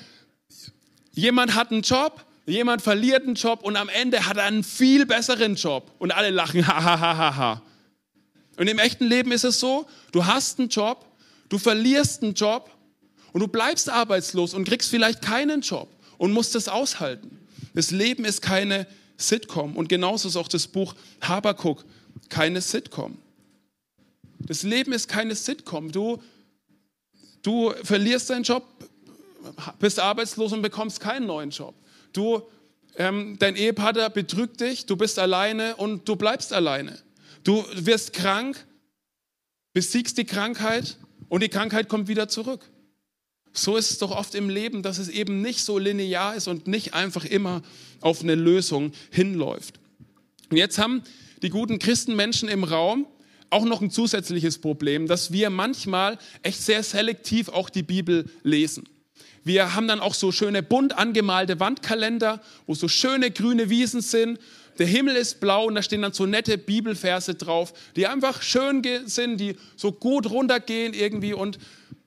jemand 1.11 1.53
hat 1.55 1.71
einen 1.71 1.81
Job, 1.81 2.25
Jemand 2.51 2.81
verliert 2.81 3.23
einen 3.23 3.35
Job 3.35 3.63
und 3.63 3.77
am 3.77 3.87
Ende 3.87 4.25
hat 4.25 4.35
er 4.35 4.43
einen 4.43 4.65
viel 4.65 5.05
besseren 5.05 5.55
Job 5.55 5.89
und 5.99 6.11
alle 6.11 6.31
lachen, 6.31 6.67
ha. 6.67 7.61
Und 8.57 8.67
im 8.67 8.77
echten 8.77 9.05
Leben 9.05 9.31
ist 9.31 9.45
es 9.45 9.59
so, 9.59 9.87
du 10.11 10.25
hast 10.25 10.59
einen 10.59 10.67
Job, 10.67 11.05
du 11.47 11.57
verlierst 11.57 12.23
einen 12.23 12.33
Job 12.33 12.69
und 13.31 13.39
du 13.39 13.47
bleibst 13.47 13.89
arbeitslos 13.89 14.53
und 14.53 14.65
kriegst 14.65 14.89
vielleicht 14.89 15.21
keinen 15.21 15.61
Job 15.61 15.87
und 16.17 16.33
musst 16.33 16.53
es 16.55 16.67
aushalten. 16.67 17.39
Das 17.73 17.91
Leben 17.91 18.25
ist 18.25 18.41
keine 18.41 18.85
Sitcom 19.15 19.77
und 19.77 19.87
genauso 19.87 20.27
ist 20.27 20.35
auch 20.35 20.49
das 20.49 20.67
Buch 20.67 20.93
Habakuk 21.21 21.85
keine 22.27 22.59
Sitcom. 22.59 23.17
Das 24.39 24.63
Leben 24.63 24.91
ist 24.91 25.07
keine 25.07 25.35
Sitcom. 25.35 25.89
Du, 25.93 26.21
du 27.43 27.71
verlierst 27.83 28.29
deinen 28.29 28.43
Job, 28.43 28.65
bist 29.79 30.01
arbeitslos 30.01 30.51
und 30.51 30.61
bekommst 30.61 30.99
keinen 30.99 31.27
neuen 31.27 31.51
Job. 31.51 31.75
Du, 32.13 32.41
ähm, 32.97 33.37
dein 33.39 33.55
Ehepartner 33.55 34.09
betrügt 34.09 34.61
dich, 34.61 34.85
du 34.85 34.95
bist 34.95 35.19
alleine 35.19 35.75
und 35.77 36.07
du 36.07 36.15
bleibst 36.15 36.53
alleine. 36.53 36.97
Du 37.43 37.65
wirst 37.73 38.13
krank, 38.13 38.65
besiegst 39.73 40.17
die 40.17 40.25
Krankheit 40.25 40.97
und 41.29 41.41
die 41.41 41.49
Krankheit 41.49 41.87
kommt 41.89 42.07
wieder 42.07 42.27
zurück. 42.27 42.69
So 43.53 43.75
ist 43.75 43.91
es 43.91 43.97
doch 43.97 44.11
oft 44.11 44.35
im 44.35 44.49
Leben, 44.49 44.83
dass 44.83 44.97
es 44.97 45.09
eben 45.09 45.41
nicht 45.41 45.63
so 45.63 45.77
linear 45.77 46.35
ist 46.35 46.47
und 46.47 46.67
nicht 46.67 46.93
einfach 46.93 47.25
immer 47.25 47.61
auf 47.99 48.21
eine 48.21 48.35
Lösung 48.35 48.93
hinläuft. 49.11 49.79
Und 50.49 50.57
jetzt 50.57 50.77
haben 50.77 51.03
die 51.41 51.49
guten 51.49 51.79
Christenmenschen 51.79 52.49
im 52.49 52.63
Raum 52.63 53.07
auch 53.49 53.65
noch 53.65 53.81
ein 53.81 53.91
zusätzliches 53.91 54.59
Problem, 54.59 55.07
dass 55.07 55.31
wir 55.31 55.49
manchmal 55.49 56.17
echt 56.43 56.61
sehr 56.61 56.83
selektiv 56.83 57.49
auch 57.49 57.69
die 57.69 57.83
Bibel 57.83 58.29
lesen. 58.43 58.87
Wir 59.43 59.75
haben 59.75 59.87
dann 59.87 59.99
auch 59.99 60.13
so 60.13 60.31
schöne 60.31 60.63
bunt 60.63 60.97
angemalte 60.97 61.59
Wandkalender, 61.59 62.41
wo 62.67 62.75
so 62.75 62.87
schöne 62.87 63.31
grüne 63.31 63.69
Wiesen 63.69 64.01
sind. 64.01 64.39
Der 64.77 64.87
Himmel 64.87 65.15
ist 65.15 65.39
blau 65.39 65.65
und 65.65 65.75
da 65.75 65.83
stehen 65.83 66.01
dann 66.01 66.13
so 66.13 66.25
nette 66.25 66.57
Bibelverse 66.57 67.35
drauf, 67.35 67.73
die 67.95 68.07
einfach 68.07 68.41
schön 68.41 68.81
sind, 69.05 69.37
die 69.37 69.55
so 69.75 69.91
gut 69.91 70.29
runtergehen 70.29 70.93
irgendwie. 70.93 71.33
Und 71.33 71.59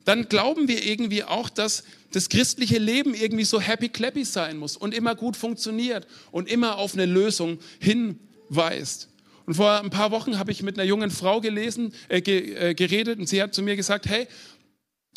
dann 0.04 0.28
glauben 0.28 0.68
wir 0.68 0.84
irgendwie 0.84 1.24
auch, 1.24 1.48
dass 1.48 1.84
das 2.12 2.28
christliche 2.28 2.78
Leben 2.78 3.14
irgendwie 3.14 3.44
so 3.44 3.60
happy 3.60 3.88
clappy 3.88 4.24
sein 4.24 4.56
muss 4.56 4.76
und 4.76 4.94
immer 4.94 5.14
gut 5.14 5.36
funktioniert 5.36 6.06
und 6.30 6.48
immer 6.48 6.78
auf 6.78 6.94
eine 6.94 7.06
Lösung 7.06 7.58
hinweist. 7.80 9.08
Und 9.46 9.54
vor 9.54 9.80
ein 9.80 9.90
paar 9.90 10.10
Wochen 10.10 10.38
habe 10.38 10.52
ich 10.52 10.62
mit 10.62 10.78
einer 10.78 10.88
jungen 10.88 11.10
Frau 11.10 11.40
gelesen, 11.40 11.92
äh, 12.08 12.18
äh, 12.18 12.74
geredet 12.74 13.18
und 13.18 13.28
sie 13.28 13.42
hat 13.42 13.52
zu 13.52 13.62
mir 13.62 13.76
gesagt, 13.76 14.06
hey, 14.06 14.26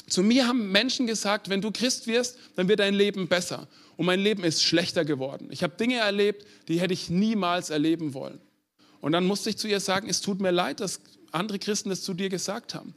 zu 0.10 0.24
mir 0.24 0.48
haben 0.48 0.72
Menschen 0.72 1.06
gesagt, 1.06 1.50
wenn 1.50 1.62
du 1.62 1.72
Christ 1.72 2.08
wirst, 2.08 2.38
dann 2.56 2.68
wird 2.68 2.80
dein 2.80 2.94
Leben 2.94 3.28
besser. 3.28 3.68
Und 3.98 4.06
mein 4.06 4.20
Leben 4.20 4.44
ist 4.44 4.64
schlechter 4.64 5.04
geworden. 5.04 5.50
Ich 5.52 5.64
habe 5.64 5.76
Dinge 5.76 5.98
erlebt, 5.98 6.46
die 6.68 6.80
hätte 6.80 6.94
ich 6.94 7.10
niemals 7.10 7.70
erleben 7.70 8.14
wollen. 8.14 8.40
Und 9.02 9.12
dann 9.12 9.26
musste 9.26 9.50
ich 9.50 9.58
zu 9.58 9.68
ihr 9.68 9.80
sagen, 9.80 10.10
es 10.10 10.22
tut 10.22 10.40
mir 10.40 10.52
leid, 10.52 10.80
dass 10.80 11.02
andere 11.32 11.60
Christen 11.60 11.90
das 11.90 12.04
zu 12.04 12.14
dir 12.14 12.30
gesagt 12.30 12.74
haben. 12.74 12.96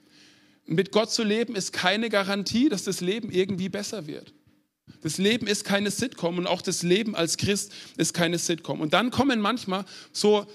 Mit 0.66 0.92
Gott 0.92 1.10
zu 1.10 1.24
leben 1.24 1.56
ist 1.56 1.72
keine 1.72 2.10
Garantie, 2.10 2.68
dass 2.68 2.84
das 2.84 3.00
Leben 3.00 3.30
irgendwie 3.30 3.68
besser 3.68 4.06
wird. 4.06 4.32
Das 5.02 5.18
Leben 5.18 5.46
ist 5.46 5.64
keine 5.64 5.90
Sitcom 5.90 6.38
und 6.38 6.46
auch 6.46 6.62
das 6.62 6.82
Leben 6.82 7.14
als 7.16 7.36
Christ 7.36 7.72
ist 7.96 8.12
keine 8.12 8.38
Sitcom. 8.38 8.80
Und 8.80 8.92
dann 8.92 9.10
kommen 9.10 9.40
manchmal 9.40 9.84
so 10.12 10.46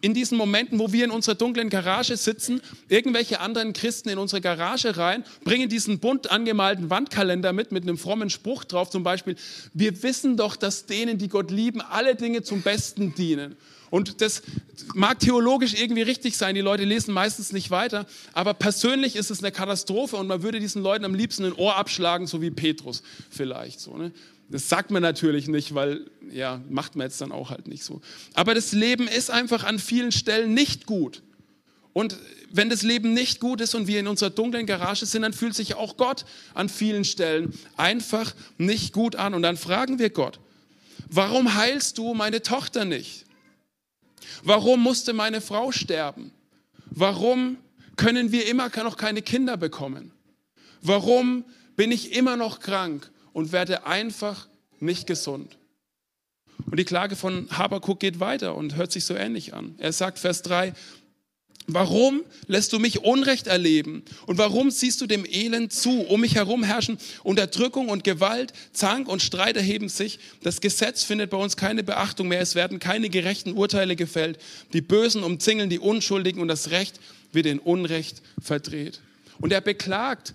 in 0.00 0.14
diesen 0.14 0.38
Momenten, 0.38 0.78
wo 0.78 0.92
wir 0.92 1.04
in 1.04 1.10
unserer 1.10 1.34
dunklen 1.34 1.70
Garage 1.70 2.16
sitzen, 2.16 2.60
irgendwelche 2.88 3.40
anderen 3.40 3.72
Christen 3.72 4.08
in 4.08 4.18
unsere 4.18 4.40
Garage 4.40 4.96
rein, 4.96 5.24
bringen 5.44 5.68
diesen 5.68 5.98
bunt 5.98 6.30
angemalten 6.30 6.90
Wandkalender 6.90 7.52
mit, 7.52 7.72
mit 7.72 7.82
einem 7.82 7.98
frommen 7.98 8.30
Spruch 8.30 8.64
drauf, 8.64 8.90
zum 8.90 9.02
Beispiel, 9.02 9.36
wir 9.74 10.02
wissen 10.02 10.36
doch, 10.36 10.56
dass 10.56 10.86
denen, 10.86 11.18
die 11.18 11.28
Gott 11.28 11.50
lieben, 11.50 11.80
alle 11.80 12.14
Dinge 12.14 12.42
zum 12.42 12.62
Besten 12.62 13.14
dienen. 13.14 13.56
Und 13.90 14.20
das 14.20 14.42
mag 14.94 15.18
theologisch 15.18 15.74
irgendwie 15.74 16.02
richtig 16.02 16.36
sein, 16.36 16.54
die 16.54 16.60
Leute 16.60 16.84
lesen 16.84 17.14
meistens 17.14 17.52
nicht 17.52 17.70
weiter, 17.70 18.06
aber 18.34 18.54
persönlich 18.54 19.16
ist 19.16 19.30
es 19.30 19.38
eine 19.38 19.50
Katastrophe 19.50 20.16
und 20.16 20.26
man 20.26 20.42
würde 20.42 20.60
diesen 20.60 20.82
Leuten 20.82 21.04
am 21.04 21.14
liebsten 21.14 21.44
ein 21.44 21.54
Ohr 21.54 21.76
abschlagen, 21.76 22.26
so 22.26 22.42
wie 22.42 22.50
Petrus 22.50 23.02
vielleicht. 23.30 23.80
So, 23.80 23.96
ne? 23.96 24.12
Das 24.50 24.68
sagt 24.68 24.90
man 24.90 25.02
natürlich 25.02 25.46
nicht, 25.46 25.74
weil, 25.74 26.10
ja, 26.30 26.62
macht 26.70 26.96
man 26.96 27.06
jetzt 27.06 27.20
dann 27.20 27.32
auch 27.32 27.50
halt 27.50 27.68
nicht 27.68 27.84
so. 27.84 28.00
Aber 28.34 28.54
das 28.54 28.72
Leben 28.72 29.06
ist 29.06 29.30
einfach 29.30 29.64
an 29.64 29.78
vielen 29.78 30.12
Stellen 30.12 30.54
nicht 30.54 30.86
gut. 30.86 31.22
Und 31.92 32.16
wenn 32.50 32.70
das 32.70 32.82
Leben 32.82 33.12
nicht 33.12 33.40
gut 33.40 33.60
ist 33.60 33.74
und 33.74 33.86
wir 33.86 34.00
in 34.00 34.06
unserer 34.06 34.30
dunklen 34.30 34.66
Garage 34.66 35.04
sind, 35.04 35.22
dann 35.22 35.32
fühlt 35.32 35.54
sich 35.54 35.74
auch 35.74 35.96
Gott 35.96 36.24
an 36.54 36.68
vielen 36.68 37.04
Stellen 37.04 37.52
einfach 37.76 38.34
nicht 38.56 38.92
gut 38.92 39.16
an. 39.16 39.34
Und 39.34 39.42
dann 39.42 39.56
fragen 39.56 39.98
wir 39.98 40.10
Gott, 40.10 40.40
warum 41.10 41.54
heilst 41.54 41.98
du 41.98 42.14
meine 42.14 42.42
Tochter 42.42 42.84
nicht? 42.84 43.26
Warum 44.44 44.82
musste 44.82 45.12
meine 45.12 45.40
Frau 45.40 45.72
sterben? 45.72 46.32
Warum 46.90 47.58
können 47.96 48.32
wir 48.32 48.46
immer 48.46 48.70
noch 48.82 48.96
keine 48.96 49.20
Kinder 49.20 49.56
bekommen? 49.56 50.12
Warum 50.80 51.44
bin 51.76 51.92
ich 51.92 52.12
immer 52.12 52.36
noch 52.36 52.60
krank? 52.60 53.10
Und 53.38 53.52
werde 53.52 53.86
einfach 53.86 54.48
nicht 54.80 55.06
gesund. 55.06 55.56
Und 56.68 56.76
die 56.76 56.84
Klage 56.84 57.14
von 57.14 57.48
Habakuk 57.56 58.00
geht 58.00 58.18
weiter 58.18 58.56
und 58.56 58.74
hört 58.74 58.90
sich 58.90 59.04
so 59.04 59.14
ähnlich 59.14 59.54
an. 59.54 59.76
Er 59.78 59.92
sagt, 59.92 60.18
Vers 60.18 60.42
3, 60.42 60.74
Warum 61.70 62.22
lässt 62.46 62.72
du 62.72 62.78
mich 62.78 63.04
Unrecht 63.04 63.46
erleben? 63.46 64.02
Und 64.24 64.38
warum 64.38 64.70
siehst 64.70 65.02
du 65.02 65.06
dem 65.06 65.26
Elend 65.26 65.70
zu? 65.70 66.00
Um 66.00 66.22
mich 66.22 66.34
herum 66.34 66.64
herrschen 66.64 66.96
Unterdrückung 67.22 67.90
und 67.90 68.04
Gewalt, 68.04 68.54
Zank 68.72 69.06
und 69.06 69.20
Streit 69.20 69.58
erheben 69.58 69.90
sich. 69.90 70.18
Das 70.42 70.62
Gesetz 70.62 71.04
findet 71.04 71.28
bei 71.28 71.36
uns 71.36 71.58
keine 71.58 71.82
Beachtung 71.82 72.28
mehr. 72.28 72.40
Es 72.40 72.54
werden 72.54 72.78
keine 72.78 73.10
gerechten 73.10 73.52
Urteile 73.52 73.96
gefällt. 73.96 74.38
Die 74.72 74.80
Bösen 74.80 75.22
umzingeln 75.22 75.68
die 75.68 75.78
Unschuldigen 75.78 76.40
und 76.40 76.48
das 76.48 76.70
Recht 76.70 77.00
wird 77.32 77.44
in 77.44 77.58
Unrecht 77.58 78.22
verdreht. 78.40 79.02
Und 79.38 79.52
er 79.52 79.60
beklagt 79.60 80.32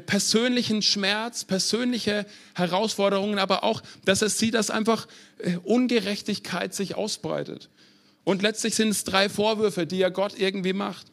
persönlichen 0.00 0.82
Schmerz, 0.82 1.44
persönliche 1.44 2.26
Herausforderungen, 2.54 3.38
aber 3.38 3.62
auch, 3.64 3.82
dass 4.04 4.22
er 4.22 4.28
sieht, 4.28 4.54
dass 4.54 4.70
einfach 4.70 5.06
äh, 5.38 5.56
Ungerechtigkeit 5.58 6.74
sich 6.74 6.96
ausbreitet. 6.96 7.70
Und 8.24 8.42
letztlich 8.42 8.74
sind 8.74 8.88
es 8.88 9.04
drei 9.04 9.28
Vorwürfe, 9.28 9.86
die 9.86 10.02
er 10.02 10.10
Gott 10.10 10.36
irgendwie 10.38 10.72
macht. 10.72 11.06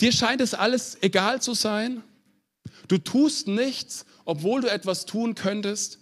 Dir 0.00 0.12
scheint 0.12 0.42
es 0.42 0.52
alles 0.52 0.98
egal 1.00 1.40
zu 1.40 1.54
sein. 1.54 2.02
Du 2.88 2.98
tust 2.98 3.48
nichts, 3.48 4.04
obwohl 4.26 4.60
du 4.60 4.70
etwas 4.70 5.06
tun 5.06 5.34
könntest. 5.34 5.98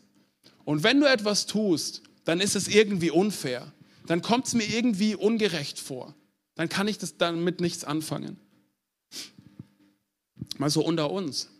Und 0.65 0.83
wenn 0.83 1.01
du 1.01 1.07
etwas 1.07 1.47
tust, 1.47 2.03
dann 2.25 2.41
ist 2.41 2.57
es 2.57 2.67
irgendwie 2.67 3.11
unfair. 3.11 3.73
Dann 4.07 4.23
kommt 4.23 4.49
es 4.49 4.55
mir 4.55 4.65
irgendwie 4.65 5.15
ungerecht 5.15 5.79
vor. 5.79 6.15
Dann 6.57 6.69
kann 6.69 6.89
ich 6.89 6.99
das 6.99 7.17
damit 7.17 7.61
nichts 7.61 7.85
anfangen. 7.85 8.39
Mal 10.59 10.71
so 10.71 10.85
unter 10.85 11.11
uns. 11.11 11.51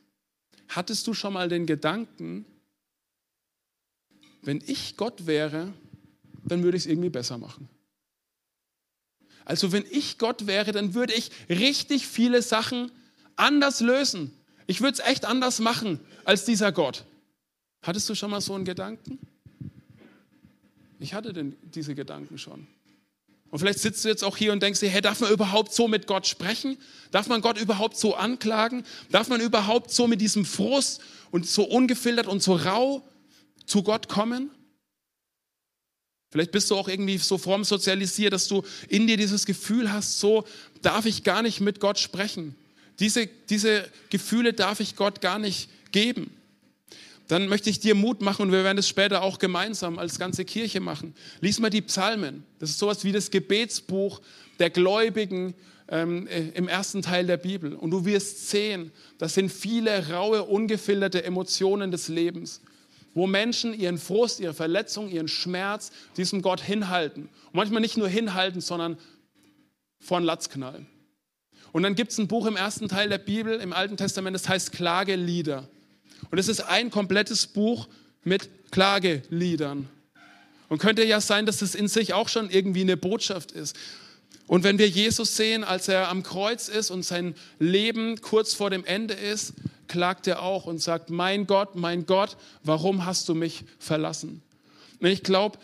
Hattest 0.75 1.07
du 1.07 1.15
schon 1.15 1.35
mal 1.35 1.49
den 1.49 1.67
Gedanken, 1.67 2.45
wenn 4.43 4.61
ich 4.67 4.97
Gott 4.97 5.27
wäre, 5.27 5.73
dann 6.45 6.65
würde 6.65 6.77
ich 6.77 6.83
es 6.83 6.91
irgendwie 6.91 7.11
besser 7.11 7.39
machen? 7.39 7.69
Also 9.45 9.71
wenn 9.71 9.85
ich 9.89 10.19
Gott 10.19 10.49
wäre, 10.49 10.73
dann 10.73 10.95
würde 10.95 11.15
ich 11.15 11.31
richtig 11.49 12.09
viele 12.09 12.43
Sachen 12.43 12.91
anders 13.37 13.81
lösen. 13.81 14.33
Ich 14.67 14.81
würde 14.81 14.95
es 15.01 15.09
echt 15.09 15.27
anders 15.27 15.61
machen 15.61 16.01
als 16.25 16.45
dieser 16.45 16.73
Gott. 16.73 17.05
Hattest 17.83 18.09
du 18.09 18.17
schon 18.17 18.33
mal 18.33 18.41
so 18.41 18.55
einen 18.55 18.65
Gedanken? 18.65 19.21
Ich 20.99 21.15
hatte 21.15 21.33
denn 21.33 21.55
diese 21.63 21.95
Gedanken 21.95 22.37
schon. 22.37 22.67
Und 23.55 23.61
vielleicht 23.61 23.79
sitzt 23.79 24.05
du 24.05 24.09
jetzt 24.09 24.25
auch 24.25 24.37
hier 24.37 24.51
und 24.51 24.65
denkst 24.65 24.81
dir, 24.81 24.89
hey, 24.89 25.01
darf 25.01 25.21
man 25.21 25.31
überhaupt 25.31 25.73
so 25.73 25.87
mit 25.87 26.09
Gott 26.09 26.27
sprechen? 26.27 26.77
Darf 27.13 27.29
man 27.29 27.41
Gott 27.41 27.57
überhaupt 27.57 27.97
so 27.97 28.17
anklagen? 28.17 28.83
Darf 29.13 29.29
man 29.29 29.41
überhaupt 29.41 29.93
so 29.93 30.09
mit 30.09 30.21
diesem 30.21 30.45
Frust 30.45 31.01
und 31.31 31.47
so 31.47 31.63
ungefiltert 31.63 32.27
und 32.27 32.43
so 32.43 32.57
rau 32.57 33.09
zu 33.65 33.85
Gott 33.85 34.09
kommen? 34.09 34.51
Vielleicht 36.33 36.51
bist 36.51 36.69
du 36.69 36.75
auch 36.75 36.89
irgendwie 36.89 37.17
so 37.17 37.39
fromm 37.39 37.63
sozialisiert, 37.63 38.33
dass 38.33 38.49
du 38.49 38.65
in 38.89 39.07
dir 39.07 39.17
dieses 39.17 39.47
Gefühl 39.47 39.93
hast, 39.93 40.19
so 40.19 40.45
darf 40.83 41.07
ich 41.07 41.23
gar 41.23 41.43
nicht 41.43 41.61
mit 41.61 41.79
Gott 41.79 42.01
sprechen. 42.01 42.57
Diese, 42.99 43.29
diese 43.29 43.89
Gefühle 44.11 44.53
darf 44.53 44.81
ich 44.81 44.97
Gott 44.97 45.21
gar 45.21 45.39
nicht 45.39 45.69
geben 45.93 46.37
dann 47.29 47.49
möchte 47.49 47.71
ich 47.71 47.81
dir 47.81 47.95
Mut 47.95 48.21
machen 48.21 48.43
und 48.43 48.53
wir 48.53 48.65
werden 48.65 48.79
es 48.79 48.89
später 48.89 49.23
auch 49.23 49.39
gemeinsam 49.39 49.99
als 49.99 50.19
ganze 50.19 50.45
Kirche 50.45 50.81
machen. 50.81 51.15
Lies 51.41 51.59
mal 51.59 51.71
die 51.71 51.81
Psalmen. 51.83 52.45
Das 52.59 52.71
ist 52.71 52.79
sowas 52.79 53.05
wie 53.05 53.13
das 53.13 53.31
Gebetsbuch 53.31 54.21
der 54.59 54.71
Gläubigen 54.71 55.55
ähm, 55.89 56.27
äh, 56.27 56.49
im 56.55 56.69
ersten 56.69 57.03
Teil 57.03 57.27
der 57.27 57.39
Bibel. 57.39 57.75
Und 57.75 57.91
du 57.91 58.05
wirst 58.05 58.51
sehen, 58.51 58.93
das 59.19 59.35
sind 59.35 59.51
viele 59.51 60.11
raue, 60.11 60.45
ungefilterte 60.45 61.25
Emotionen 61.25 61.91
des 61.91 62.09
Lebens, 62.09 62.61
wo 63.15 63.27
Menschen 63.27 63.79
ihren 63.79 63.99
Frust, 63.99 64.41
ihre 64.41 64.55
Verletzung, 64.55 65.09
ihren 65.09 65.29
Schmerz 65.29 65.93
diesem 66.17 66.43
Gott 66.43 66.61
hinhalten. 66.61 67.25
Und 67.47 67.55
manchmal 67.55 67.81
nicht 67.81 67.97
nur 67.97 68.09
hinhalten, 68.09 68.61
sondern 68.61 68.99
vor 69.99 70.19
einen 70.19 70.27
Latz 70.27 70.51
knallen. 70.51 70.87
Und 71.73 71.83
dann 71.83 71.95
gibt 71.95 72.13
es 72.13 72.19
ein 72.19 72.29
Buch 72.29 72.47
im 72.47 72.57
ersten 72.57 72.89
Teil 72.89 73.09
der 73.09 73.19
Bibel, 73.19 73.59
im 73.61 73.73
Alten 73.73 73.97
Testament, 73.97 74.35
das 74.35 74.49
heißt 74.49 74.73
Klagelieder. 74.73 75.69
Und 76.31 76.39
es 76.39 76.49
ist 76.49 76.61
ein 76.61 76.91
komplettes 76.91 77.47
Buch 77.47 77.89
mit 78.23 78.49
Klageliedern. 78.71 79.89
Und 80.69 80.79
könnte 80.79 81.05
ja 81.05 81.21
sein, 81.21 81.47
dass 81.47 81.63
es 81.63 81.75
in 81.75 81.89
sich 81.89 82.15
auch 82.15 82.29
schon 82.29 82.51
irgendwie 82.51 82.81
eine 82.81 82.97
Botschaft 82.97 83.53
ist. 83.53 83.77
Und 84.47 84.65
wenn 84.65 84.79
wir 84.79 84.89
Jesus 84.89 85.37
sehen, 85.37 85.65
als 85.65 85.89
er 85.89 86.09
am 86.09 86.23
Kreuz 86.23 86.69
ist 86.69 86.91
und 86.91 87.03
sein 87.05 87.35
Leben 87.59 88.21
kurz 88.21 88.55
vor 88.55 88.71
dem 88.71 88.85
Ende 88.85 89.15
ist, 89.15 89.55
klagt 89.89 90.27
er 90.27 90.43
auch 90.43 90.67
und 90.67 90.81
sagt, 90.81 91.11
mein 91.11 91.47
Gott, 91.47 91.77
mein 91.77 92.07
Gott, 92.07 92.37
warum 92.63 93.05
hast 93.07 93.29
du 93.29 93.35
mich 93.35 93.65
verlassen? 93.79 94.43
Und 95.01 95.09
ich 95.09 95.23
glaube, 95.23 95.59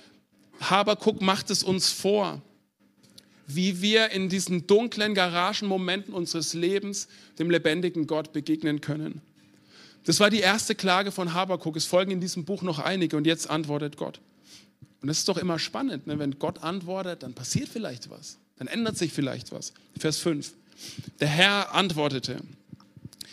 Habakuk 0.61 1.21
macht 1.21 1.51
es 1.51 1.63
uns 1.63 1.91
vor, 1.91 2.43
wie 3.47 3.81
wir 3.83 4.11
in 4.11 4.29
diesen 4.29 4.67
dunklen 4.67 5.15
Garagenmomenten 5.15 6.15
unseres 6.15 6.55
Lebens 6.55 7.09
dem 7.39 7.51
lebendigen 7.51 8.07
Gott 8.07 8.33
begegnen 8.33 8.81
können. 8.81 9.23
Das 10.05 10.21
war 10.21 10.31
die 10.31 10.41
erste 10.41 10.75
Klage 10.75 11.13
von 11.13 11.35
Habakuk. 11.35 11.77
Es 11.77 11.85
folgen 11.85 12.11
in 12.11 12.21
diesem 12.21 12.45
Buch 12.45 12.63
noch 12.63 12.79
einige 12.79 13.17
und 13.17 13.27
jetzt 13.27 13.51
antwortet 13.51 13.97
Gott. 13.97 14.21
Und 15.01 15.09
das 15.09 15.19
ist 15.19 15.29
doch 15.29 15.39
immer 15.39 15.59
spannend, 15.59 16.07
ne? 16.07 16.19
wenn 16.19 16.39
Gott 16.39 16.63
antwortet, 16.63 17.23
dann 17.23 17.33
passiert 17.33 17.69
vielleicht 17.69 18.11
was, 18.11 18.39
dann 18.59 18.69
ändert 18.69 18.99
sich 18.99 19.13
vielleicht 19.13 19.51
was. 19.53 19.73
Vers 19.99 20.19
5. 20.19 20.53
Der 21.21 21.29
Herr 21.29 21.75
antwortete, 21.75 22.37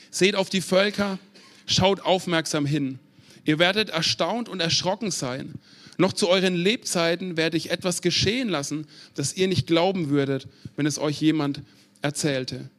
seht 0.09 0.35
auf 0.35 0.49
die 0.49 0.61
Völker, 0.61 1.19
schaut 1.65 2.01
aufmerksam 2.01 2.65
hin. 2.65 2.99
Ihr 3.43 3.59
werdet 3.59 3.89
erstaunt 3.89 4.49
und 4.49 4.61
erschrocken 4.61 5.11
sein. 5.11 5.55
Noch 5.97 6.13
zu 6.13 6.29
euren 6.29 6.55
Lebzeiten 6.55 7.37
werde 7.37 7.57
ich 7.57 7.71
etwas 7.71 8.01
geschehen 8.01 8.49
lassen, 8.49 8.87
das 9.15 9.33
ihr 9.33 9.47
nicht 9.47 9.67
glauben 9.67 10.09
würdet, 10.09 10.47
wenn 10.75 10.85
es 10.85 10.99
euch 10.99 11.19
jemand 11.19 11.61
erzählte. 12.01 12.69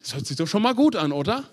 Das 0.00 0.14
hört 0.14 0.26
sich 0.26 0.36
doch 0.36 0.46
schon 0.46 0.62
mal 0.62 0.74
gut 0.74 0.96
an, 0.96 1.12
oder? 1.12 1.48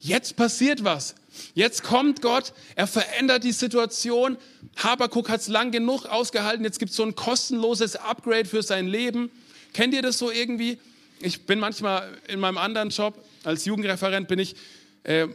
Jetzt 0.00 0.36
passiert 0.36 0.82
was. 0.82 1.14
Jetzt 1.54 1.84
kommt 1.84 2.22
Gott, 2.22 2.52
er 2.74 2.86
verändert 2.86 3.44
die 3.44 3.52
Situation. 3.52 4.36
Habakuk 4.76 5.28
hat 5.28 5.40
es 5.40 5.48
lang 5.48 5.70
genug 5.70 6.06
ausgehalten. 6.06 6.64
Jetzt 6.64 6.78
gibt 6.78 6.90
es 6.90 6.96
so 6.96 7.04
ein 7.04 7.14
kostenloses 7.14 7.96
Upgrade 7.96 8.46
für 8.46 8.62
sein 8.62 8.88
Leben. 8.88 9.30
Kennt 9.72 9.94
ihr 9.94 10.02
das 10.02 10.18
so 10.18 10.30
irgendwie? 10.30 10.78
Ich 11.20 11.46
bin 11.46 11.60
manchmal 11.60 12.10
in 12.28 12.40
meinem 12.40 12.58
anderen 12.58 12.88
Job 12.88 13.14
als 13.44 13.64
Jugendreferent 13.64 14.28
bin 14.28 14.38
ich 14.38 14.56
äh, 15.04 15.26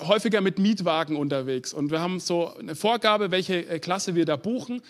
häufiger 0.00 0.40
mit 0.40 0.58
Mietwagen 0.58 1.16
unterwegs 1.16 1.72
und 1.72 1.90
wir 1.90 2.00
haben 2.00 2.20
so 2.20 2.54
eine 2.56 2.74
Vorgabe, 2.74 3.30
welche 3.30 3.66
äh, 3.66 3.78
Klasse 3.78 4.14
wir 4.14 4.26
da 4.26 4.36
buchen 4.36 4.82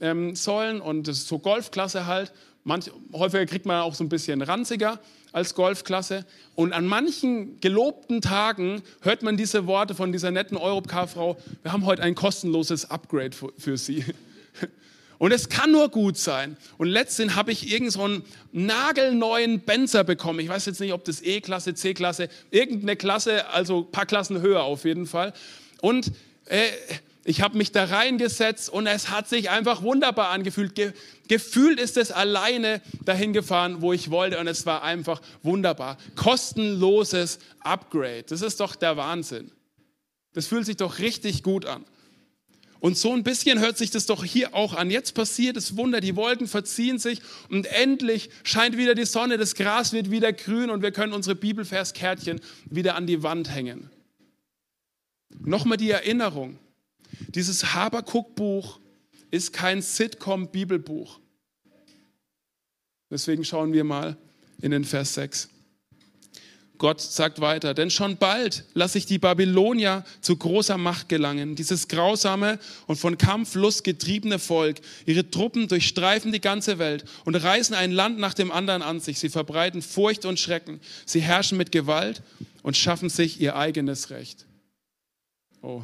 ähm, 0.00 0.34
sollen 0.34 0.80
und 0.80 1.08
das 1.08 1.18
ist 1.18 1.28
so 1.28 1.38
Golfklasse 1.38 2.06
halt. 2.06 2.32
Manch, 2.64 2.90
häufiger 3.12 3.44
kriegt 3.46 3.66
man 3.66 3.82
auch 3.82 3.94
so 3.94 4.04
ein 4.04 4.08
bisschen 4.08 4.40
ranziger 4.40 5.00
als 5.32 5.54
Golfklasse. 5.54 6.24
Und 6.54 6.72
an 6.72 6.86
manchen 6.86 7.60
gelobten 7.60 8.20
Tagen 8.20 8.82
hört 9.00 9.22
man 9.22 9.36
diese 9.36 9.66
Worte 9.66 9.94
von 9.94 10.12
dieser 10.12 10.30
netten 10.30 10.56
Europcar-Frau, 10.56 11.36
wir 11.62 11.72
haben 11.72 11.86
heute 11.86 12.02
ein 12.02 12.14
kostenloses 12.14 12.90
Upgrade 12.90 13.32
für, 13.32 13.52
für 13.58 13.76
Sie. 13.76 14.04
Und 15.18 15.30
es 15.30 15.48
kann 15.48 15.70
nur 15.70 15.88
gut 15.88 16.18
sein. 16.18 16.56
Und 16.78 16.88
letztendlich 16.88 17.36
habe 17.36 17.52
ich 17.52 17.72
irgendeinen 17.72 18.22
so 18.22 18.28
nagelneuen 18.50 19.60
Benzer 19.60 20.02
bekommen. 20.02 20.40
Ich 20.40 20.48
weiß 20.48 20.66
jetzt 20.66 20.80
nicht, 20.80 20.92
ob 20.92 21.04
das 21.04 21.22
E-Klasse, 21.22 21.74
C-Klasse, 21.74 22.28
irgendeine 22.50 22.96
Klasse, 22.96 23.48
also 23.48 23.82
ein 23.82 23.90
paar 23.92 24.06
Klassen 24.06 24.40
höher 24.40 24.64
auf 24.64 24.84
jeden 24.84 25.06
Fall. 25.06 25.32
Und 25.80 26.10
äh, 26.46 26.66
ich 27.24 27.40
habe 27.40 27.56
mich 27.56 27.70
da 27.70 27.84
reingesetzt 27.84 28.68
und 28.68 28.86
es 28.86 29.10
hat 29.10 29.28
sich 29.28 29.50
einfach 29.50 29.82
wunderbar 29.82 30.30
angefühlt. 30.30 30.74
Ge 30.74 30.92
gefühlt 31.28 31.78
ist 31.78 31.96
es 31.96 32.10
alleine 32.10 32.82
dahin 33.04 33.32
gefahren, 33.32 33.80
wo 33.80 33.92
ich 33.92 34.10
wollte 34.10 34.38
und 34.38 34.48
es 34.48 34.66
war 34.66 34.82
einfach 34.82 35.22
wunderbar. 35.42 35.98
Kostenloses 36.16 37.38
Upgrade. 37.60 38.24
Das 38.28 38.42
ist 38.42 38.60
doch 38.60 38.74
der 38.74 38.96
Wahnsinn. 38.96 39.52
Das 40.34 40.46
fühlt 40.46 40.66
sich 40.66 40.76
doch 40.76 40.98
richtig 40.98 41.42
gut 41.42 41.64
an. 41.64 41.84
Und 42.80 42.98
so 42.98 43.12
ein 43.12 43.22
bisschen 43.22 43.60
hört 43.60 43.78
sich 43.78 43.92
das 43.92 44.06
doch 44.06 44.24
hier 44.24 44.56
auch 44.56 44.74
an. 44.74 44.90
Jetzt 44.90 45.14
passiert 45.14 45.56
das 45.56 45.76
Wunder, 45.76 46.00
die 46.00 46.16
Wolken 46.16 46.48
verziehen 46.48 46.98
sich 46.98 47.20
und 47.48 47.66
endlich 47.66 48.28
scheint 48.42 48.76
wieder 48.76 48.96
die 48.96 49.04
Sonne, 49.04 49.38
das 49.38 49.54
Gras 49.54 49.92
wird 49.92 50.10
wieder 50.10 50.32
grün 50.32 50.68
und 50.68 50.82
wir 50.82 50.90
können 50.90 51.12
unsere 51.12 51.36
Bibelverskärtchen 51.36 52.40
wieder 52.68 52.96
an 52.96 53.06
die 53.06 53.22
Wand 53.22 53.54
hängen. 53.54 53.90
Nochmal 55.38 55.76
die 55.76 55.90
Erinnerung. 55.90 56.58
Dieses 57.28 57.74
Habakuk-Buch 57.74 58.80
ist 59.30 59.52
kein 59.52 59.82
Sitcom-Bibelbuch. 59.82 61.20
Deswegen 63.10 63.44
schauen 63.44 63.72
wir 63.72 63.84
mal 63.84 64.16
in 64.60 64.70
den 64.70 64.84
Vers 64.84 65.14
6. 65.14 65.48
Gott 66.82 67.00
sagt 67.00 67.40
weiter, 67.40 67.74
denn 67.74 67.90
schon 67.90 68.16
bald 68.16 68.64
lasse 68.74 68.98
ich 68.98 69.06
die 69.06 69.20
Babylonier 69.20 70.04
zu 70.20 70.36
großer 70.36 70.78
Macht 70.78 71.08
gelangen. 71.08 71.54
Dieses 71.54 71.86
grausame 71.86 72.58
und 72.88 72.96
von 72.96 73.18
Kampflust 73.18 73.84
getriebene 73.84 74.40
Volk. 74.40 74.78
Ihre 75.06 75.30
Truppen 75.30 75.68
durchstreifen 75.68 76.32
die 76.32 76.40
ganze 76.40 76.80
Welt 76.80 77.04
und 77.24 77.36
reißen 77.36 77.76
ein 77.76 77.92
Land 77.92 78.18
nach 78.18 78.34
dem 78.34 78.50
anderen 78.50 78.82
an 78.82 78.98
sich. 78.98 79.20
Sie 79.20 79.28
verbreiten 79.28 79.80
Furcht 79.80 80.24
und 80.24 80.40
Schrecken. 80.40 80.80
Sie 81.06 81.20
herrschen 81.20 81.56
mit 81.56 81.70
Gewalt 81.70 82.20
und 82.64 82.76
schaffen 82.76 83.10
sich 83.10 83.40
ihr 83.40 83.54
eigenes 83.54 84.10
Recht. 84.10 84.46
Oh. 85.60 85.82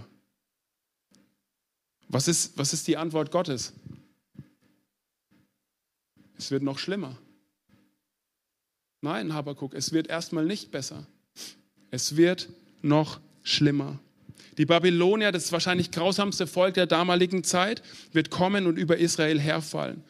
Was 2.09 2.27
ist, 2.27 2.57
was 2.57 2.73
ist 2.73 2.87
die 2.89 2.97
Antwort 2.97 3.31
Gottes? 3.31 3.73
Es 6.39 6.51
wird 6.51 6.63
noch 6.63 6.79
schlimmer. 6.79 7.17
Nein, 9.01 9.35
Habakuk, 9.35 9.75
es 9.75 9.93
wird 9.93 10.09
erstmal 10.09 10.45
nicht 10.45 10.71
besser. 10.71 11.07
Es 11.91 12.17
wird 12.17 12.49
noch 12.83 13.21
schlimmer. 13.43 13.99
Die 14.57 14.67
Babylonier, 14.67 15.31
das 15.31 15.53
wahrscheinlich 15.53 15.91
grausamste 15.91 16.47
Volk 16.47 16.75
der 16.75 16.87
damaligen 16.87 17.45
Zeit, 17.45 17.83
wird 18.13 18.31
kommen 18.31 18.67
und 18.67 18.77
über 18.77 18.97
Israel 18.97 19.39
herfallen. 19.39 20.03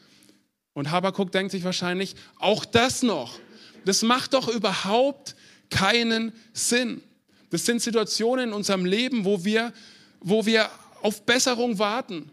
Und 0.73 0.91
Habakuk 0.91 1.33
denkt 1.33 1.53
sich 1.53 1.65
wahrscheinlich, 1.65 2.15
auch 2.39 2.65
das 2.65 3.03
noch, 3.03 3.39
das 3.85 4.03
macht 4.03 4.35
doch 4.35 4.49
überhaupt 4.49 5.35
keinen 5.71 6.33
Sinn. 6.53 7.03
Das 7.51 7.67
sind 7.67 7.83
Situationen 7.83 8.49
in 8.49 8.55
unserem 8.55 8.85
Leben, 8.85 9.25
wo 9.25 9.45
wir, 9.45 9.73
wo 10.21 10.47
wir 10.47 10.71
auf 11.03 11.25
Besserung 11.25 11.79
warten. 11.79 12.31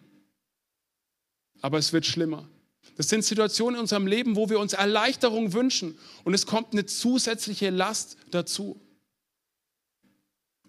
Aber 1.62 1.78
es 1.78 1.94
wird 1.94 2.06
schlimmer. 2.06 2.48
Das 2.98 3.10
sind 3.10 3.26
Situationen 3.26 3.76
in 3.76 3.82
unserem 3.82 4.08
Leben, 4.08 4.36
wo 4.36 4.50
wir 4.50 4.60
uns 4.60 4.74
Erleichterung 4.74 5.54
wünschen 5.54 5.98
und 6.24 6.34
es 6.34 6.46
kommt 6.46 6.74
eine 6.74 6.86
zusätzliche 6.86 7.70
Last 7.70 8.18
dazu. 8.32 8.80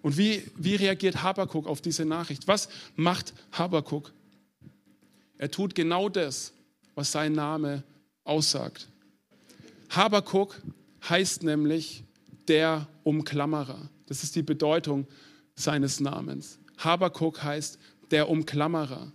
Und 0.02 0.16
wie, 0.16 0.42
wie 0.56 0.76
reagiert 0.76 1.22
Habakuk 1.22 1.66
auf 1.66 1.80
diese 1.80 2.04
Nachricht? 2.04 2.46
Was 2.48 2.68
macht 2.94 3.34
Habakuk? 3.52 4.12
Er 5.38 5.50
tut 5.50 5.74
genau 5.74 6.08
das, 6.08 6.52
was 6.94 7.12
sein 7.12 7.32
Name 7.32 7.82
aussagt. 8.24 8.88
Habakuk 9.90 10.60
heißt 11.08 11.42
nämlich 11.42 12.04
der 12.48 12.88
Umklammerer. 13.04 13.88
Das 14.06 14.22
ist 14.22 14.34
die 14.34 14.42
Bedeutung 14.42 15.06
seines 15.54 16.00
Namens. 16.00 16.58
Habakuk 16.78 17.42
heißt 17.42 17.78
der 18.10 18.28
Umklammerer. 18.28 19.12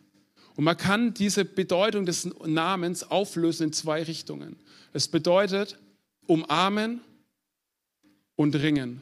Und 0.55 0.63
man 0.63 0.77
kann 0.77 1.13
diese 1.13 1.45
Bedeutung 1.45 2.05
des 2.05 2.29
Namens 2.45 3.03
auflösen 3.09 3.67
in 3.67 3.73
zwei 3.73 4.03
Richtungen. 4.03 4.57
Es 4.93 5.07
bedeutet 5.07 5.77
umarmen 6.27 7.01
und 8.35 8.55
ringen. 8.55 9.01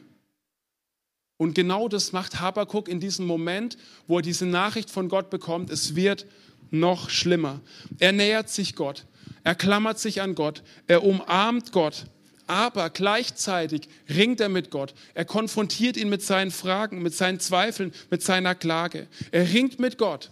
Und 1.36 1.54
genau 1.54 1.88
das 1.88 2.12
macht 2.12 2.40
Habakuk 2.40 2.86
in 2.86 3.00
diesem 3.00 3.26
Moment, 3.26 3.78
wo 4.06 4.18
er 4.18 4.22
diese 4.22 4.46
Nachricht 4.46 4.90
von 4.90 5.08
Gott 5.08 5.30
bekommt. 5.30 5.70
Es 5.70 5.96
wird 5.96 6.26
noch 6.70 7.08
schlimmer. 7.08 7.60
Er 7.98 8.12
nähert 8.12 8.50
sich 8.50 8.76
Gott. 8.76 9.06
Er 9.42 9.54
klammert 9.54 9.98
sich 9.98 10.20
an 10.20 10.34
Gott. 10.34 10.62
Er 10.86 11.02
umarmt 11.02 11.72
Gott. 11.72 12.06
Aber 12.50 12.90
gleichzeitig 12.90 13.82
ringt 14.08 14.40
er 14.40 14.48
mit 14.48 14.70
Gott. 14.70 14.94
Er 15.14 15.24
konfrontiert 15.24 15.96
ihn 15.96 16.08
mit 16.08 16.22
seinen 16.22 16.50
Fragen, 16.50 17.00
mit 17.00 17.14
seinen 17.14 17.38
Zweifeln, 17.38 17.92
mit 18.10 18.22
seiner 18.22 18.54
Klage. 18.54 19.06
Er 19.30 19.52
ringt 19.52 19.78
mit 19.78 19.98
Gott 19.98 20.30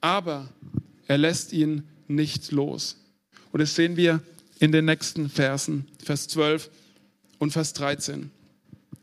aber 0.00 0.48
er 1.06 1.18
lässt 1.18 1.52
ihn 1.52 1.88
nicht 2.06 2.52
los. 2.52 2.96
Und 3.52 3.60
das 3.60 3.74
sehen 3.74 3.96
wir 3.96 4.22
in 4.58 4.72
den 4.72 4.84
nächsten 4.84 5.30
Versen, 5.30 5.86
Vers 6.04 6.28
12 6.28 6.70
und 7.38 7.52
Vers 7.52 7.72
13. 7.74 8.30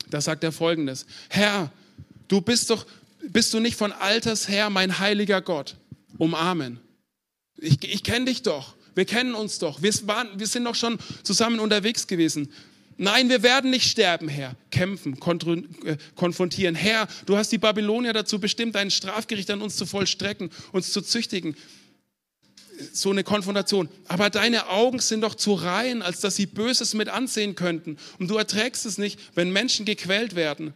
Da 0.09 0.21
sagt 0.21 0.43
er 0.43 0.51
folgendes: 0.51 1.05
Herr, 1.29 1.71
du 2.27 2.41
bist 2.41 2.69
doch, 2.69 2.85
bist 3.29 3.53
du 3.53 3.59
nicht 3.59 3.75
von 3.75 3.91
alters 3.91 4.47
her 4.47 4.69
mein 4.69 4.99
heiliger 4.99 5.41
Gott? 5.41 5.75
Umarmen. 6.17 6.79
Ich, 7.57 7.83
ich 7.83 8.03
kenne 8.03 8.25
dich 8.25 8.43
doch. 8.43 8.75
Wir 8.95 9.05
kennen 9.05 9.35
uns 9.35 9.59
doch. 9.59 9.81
Wir, 9.81 9.93
waren, 10.03 10.29
wir 10.39 10.47
sind 10.47 10.63
doch 10.63 10.75
schon 10.75 10.97
zusammen 11.23 11.59
unterwegs 11.59 12.07
gewesen. 12.07 12.49
Nein, 12.97 13.27
wir 13.27 13.43
werden 13.43 13.71
nicht 13.71 13.89
sterben, 13.89 14.29
Herr. 14.29 14.55
Kämpfen, 14.71 15.17
äh, 15.83 15.97
konfrontieren. 16.15 16.75
Herr, 16.75 17.07
du 17.25 17.35
hast 17.35 17.51
die 17.51 17.57
Babylonier 17.57 18.13
dazu 18.13 18.39
bestimmt, 18.39 18.75
ein 18.77 18.89
Strafgericht 18.89 19.51
an 19.51 19.61
uns 19.61 19.75
zu 19.75 19.85
vollstrecken, 19.85 20.49
uns 20.71 20.91
zu 20.93 21.01
züchtigen. 21.01 21.57
So 22.93 23.11
eine 23.11 23.25
Konfrontation. 23.25 23.89
Aber 24.07 24.29
deine 24.29 24.69
Augen 24.69 24.99
sind 24.99 25.21
doch 25.21 25.35
zu 25.35 25.53
rein, 25.53 26.01
als 26.01 26.21
dass 26.21 26.37
sie 26.37 26.45
Böses 26.45 26.93
mit 26.93 27.09
ansehen 27.09 27.55
könnten. 27.55 27.97
Und 28.17 28.29
du 28.29 28.37
erträgst 28.37 28.85
es 28.85 28.97
nicht, 28.97 29.19
wenn 29.35 29.51
Menschen 29.51 29.85
gequält 29.85 30.35
werden. 30.35 30.73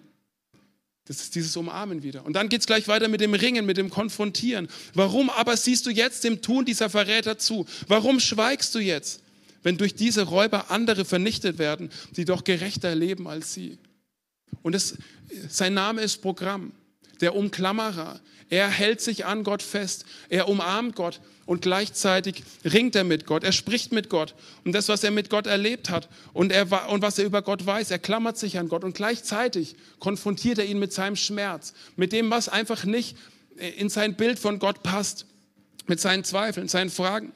Das 1.10 1.19
ist 1.19 1.36
dieses 1.36 1.58
Umarmen 1.58 2.04
wieder. 2.04 2.26
Und 2.26 2.34
dann 2.34 2.48
geht 2.48 2.62
es 2.62 2.67
gleich 2.67 2.88
weiter 2.88 3.10
mit 3.10 3.19
dem 3.19 3.34
Ringen, 3.34 3.65
mit 3.65 3.76
dem 3.76 3.89
Konfrontieren. 3.89 4.69
Warum 4.93 5.30
aber 5.30 5.58
siehst 5.58 5.86
du 5.86 5.89
jetzt 5.89 6.24
dem 6.24 6.41
Tun 6.41 6.63
dieser 6.63 6.89
Verräter 6.89 7.38
zu? 7.38 7.65
Warum 7.88 8.22
schweigst 8.22 8.74
du 8.74 8.80
jetzt? 8.80 9.22
wenn 9.63 9.78
durch 9.78 9.95
diese 9.95 10.24
Räuber 10.24 10.72
andere 10.72 11.06
vernichtet 11.06 11.58
werden, 11.58 11.89
die 12.15 12.26
doch 12.26 12.43
gerechter 12.43 12.95
leben 12.95 13.28
als 13.28 13.54
sie. 13.54 13.78
Und 14.62 14.76
es, 14.76 14.98
sein 15.50 15.74
Name 15.74 16.02
ist 16.02 16.22
Programm, 16.22 16.72
der 17.22 17.36
Umklammerer. 17.36 18.19
Er 18.50 18.69
hält 18.69 19.02
sich 19.02 19.26
an 19.26 19.43
Gott 19.43 19.62
fest, 19.62 20.06
er 20.30 20.48
umarmt 20.50 20.95
Gott 20.95 21.22
und 21.50 21.64
gleichzeitig 21.64 22.44
ringt 22.64 22.96
er 22.96 23.04
mit 23.04 23.26
Gott, 23.26 23.44
er 23.44 23.54
spricht 23.54 23.92
mit 23.92 24.08
Gott. 24.08 24.36
Und 24.66 24.74
das, 24.74 24.88
was 24.88 25.04
er 25.04 25.10
mit 25.10 25.32
Gott 25.32 25.48
erlebt 25.48 25.90
hat 25.90 26.08
und, 26.32 26.52
er, 26.52 26.92
und 26.92 27.02
was 27.02 27.18
er 27.18 27.26
über 27.26 27.42
Gott 27.42 27.66
weiß, 27.66 27.90
er 27.90 27.98
klammert 27.98 28.38
sich 28.38 28.60
an 28.60 28.70
Gott 28.70 28.84
und 28.84 28.94
gleichzeitig 28.94 29.76
konfrontiert 29.98 30.60
er 30.60 30.66
ihn 30.66 30.78
mit 30.78 30.94
seinem 30.94 31.16
Schmerz, 31.16 31.74
mit 31.96 32.14
dem, 32.14 32.30
was 32.30 32.50
einfach 32.50 32.86
nicht 32.86 33.18
in 33.78 33.90
sein 33.90 34.14
Bild 34.14 34.38
von 34.38 34.60
Gott 34.60 34.84
passt, 34.84 35.26
mit 35.88 36.00
seinen 36.00 36.24
Zweifeln, 36.24 36.68
seinen 36.68 36.92
Fragen. 36.92 37.34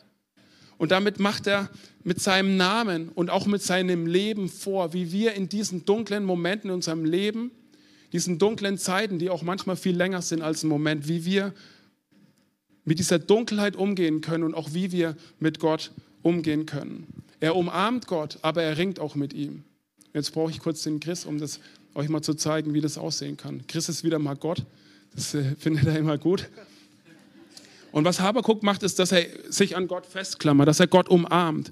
Und 0.77 0.91
damit 0.91 1.19
macht 1.19 1.47
er 1.47 1.71
mit 2.03 2.21
seinem 2.21 2.55
Namen 2.55 3.09
und 3.09 3.31
auch 3.31 3.47
mit 3.47 3.63
seinem 3.63 4.05
Leben 4.05 4.47
vor, 4.47 4.93
wie 4.93 5.11
wir 5.11 5.33
in 5.33 5.49
diesen 5.49 5.85
dunklen 5.85 6.23
Momenten 6.23 6.69
in 6.69 6.75
unserem 6.75 7.03
Leben 7.03 7.49
diesen 8.11 8.37
dunklen 8.37 8.77
Zeiten, 8.77 9.17
die 9.17 9.31
auch 9.31 9.41
manchmal 9.41 9.75
viel 9.75 9.97
länger 9.97 10.21
sind 10.21 10.43
als 10.43 10.61
ein 10.61 10.67
Moment, 10.67 11.07
wie 11.07 11.25
wir 11.25 11.51
mit 12.85 12.99
dieser 12.99 13.19
Dunkelheit 13.19 13.75
umgehen 13.75 14.21
können 14.21 14.43
und 14.43 14.55
auch 14.55 14.73
wie 14.73 14.91
wir 14.91 15.15
mit 15.39 15.59
Gott 15.59 15.91
umgehen 16.21 16.65
können. 16.65 17.07
Er 17.39 17.55
umarmt 17.55 18.07
Gott, 18.07 18.39
aber 18.41 18.63
er 18.63 18.77
ringt 18.77 18.99
auch 18.99 19.15
mit 19.15 19.33
ihm. 19.33 19.63
Jetzt 20.13 20.31
brauche 20.31 20.51
ich 20.51 20.59
kurz 20.59 20.83
den 20.83 20.99
Chris, 20.99 21.25
um 21.25 21.39
das 21.39 21.59
euch 21.95 22.09
mal 22.09 22.21
zu 22.21 22.33
zeigen, 22.33 22.73
wie 22.73 22.81
das 22.81 22.97
aussehen 22.97 23.37
kann. 23.37 23.65
Chris 23.67 23.89
ist 23.89 24.03
wieder 24.03 24.19
mal 24.19 24.35
Gott. 24.35 24.63
Das 25.15 25.33
äh, 25.33 25.55
findet 25.59 25.85
er 25.85 25.97
immer 25.97 26.17
gut. 26.17 26.49
Und 27.91 28.05
was 28.05 28.19
Habakuk 28.19 28.63
macht, 28.63 28.81
ist, 28.83 28.97
dass 28.97 29.11
er 29.11 29.25
sich 29.49 29.75
an 29.75 29.87
Gott 29.87 30.05
festklammert, 30.05 30.67
dass 30.67 30.79
er 30.79 30.87
Gott 30.87 31.09
umarmt. 31.09 31.71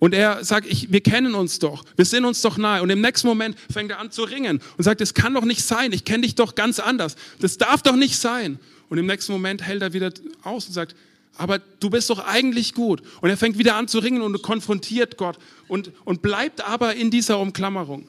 Und 0.00 0.14
er 0.14 0.42
sagt, 0.44 0.66
ich, 0.66 0.90
wir 0.90 1.02
kennen 1.02 1.34
uns 1.34 1.58
doch, 1.58 1.84
wir 1.94 2.06
sind 2.06 2.24
uns 2.24 2.40
doch 2.40 2.56
nahe. 2.56 2.82
Und 2.82 2.90
im 2.90 3.02
nächsten 3.02 3.28
Moment 3.28 3.56
fängt 3.70 3.90
er 3.90 4.00
an 4.00 4.10
zu 4.10 4.22
ringen 4.22 4.60
und 4.78 4.84
sagt, 4.84 5.00
es 5.02 5.14
kann 5.14 5.34
doch 5.34 5.44
nicht 5.44 5.62
sein, 5.62 5.92
ich 5.92 6.04
kenne 6.04 6.22
dich 6.22 6.34
doch 6.34 6.54
ganz 6.54 6.80
anders. 6.80 7.16
Das 7.38 7.58
darf 7.58 7.82
doch 7.82 7.96
nicht 7.96 8.16
sein. 8.16 8.58
Und 8.90 8.98
im 8.98 9.06
nächsten 9.06 9.32
Moment 9.32 9.62
hält 9.62 9.80
er 9.80 9.94
wieder 9.94 10.12
aus 10.42 10.66
und 10.66 10.74
sagt, 10.74 10.94
aber 11.36 11.58
du 11.58 11.88
bist 11.88 12.10
doch 12.10 12.18
eigentlich 12.18 12.74
gut. 12.74 13.02
Und 13.22 13.30
er 13.30 13.36
fängt 13.36 13.56
wieder 13.56 13.76
an 13.76 13.88
zu 13.88 14.00
ringen 14.00 14.20
und 14.20 14.42
konfrontiert 14.42 15.16
Gott 15.16 15.38
und, 15.68 15.92
und 16.04 16.20
bleibt 16.20 16.60
aber 16.60 16.94
in 16.96 17.10
dieser 17.10 17.38
Umklammerung. 17.38 18.06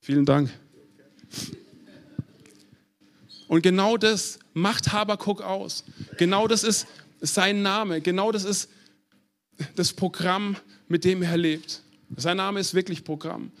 Vielen 0.00 0.26
Dank. 0.26 0.50
Und 3.48 3.62
genau 3.62 3.96
das 3.96 4.40
macht 4.54 4.92
Habakuk 4.92 5.40
aus. 5.40 5.84
Genau 6.18 6.48
das 6.48 6.64
ist 6.64 6.86
sein 7.20 7.62
Name. 7.62 8.00
Genau 8.00 8.32
das 8.32 8.44
ist 8.44 8.68
das 9.76 9.92
Programm, 9.92 10.56
mit 10.88 11.04
dem 11.04 11.22
er 11.22 11.36
lebt. 11.36 11.82
Sein 12.16 12.38
Name 12.38 12.58
ist 12.58 12.74
wirklich 12.74 13.04
Programm. 13.04 13.52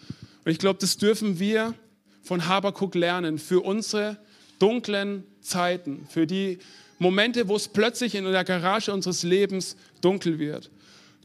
Und 0.44 0.52
ich 0.52 0.58
glaube, 0.58 0.80
das 0.80 0.96
dürfen 0.96 1.38
wir 1.38 1.74
von 2.22 2.46
Habakuk 2.46 2.96
lernen 2.96 3.38
für 3.38 3.60
unsere 3.60 4.18
dunklen 4.58 5.24
Zeiten, 5.40 6.06
für 6.08 6.26
die 6.26 6.58
Momente, 6.98 7.48
wo 7.48 7.56
es 7.56 7.68
plötzlich 7.68 8.14
in 8.14 8.24
der 8.24 8.44
Garage 8.44 8.92
unseres 8.92 9.22
Lebens 9.22 9.76
dunkel 10.00 10.38
wird. 10.38 10.70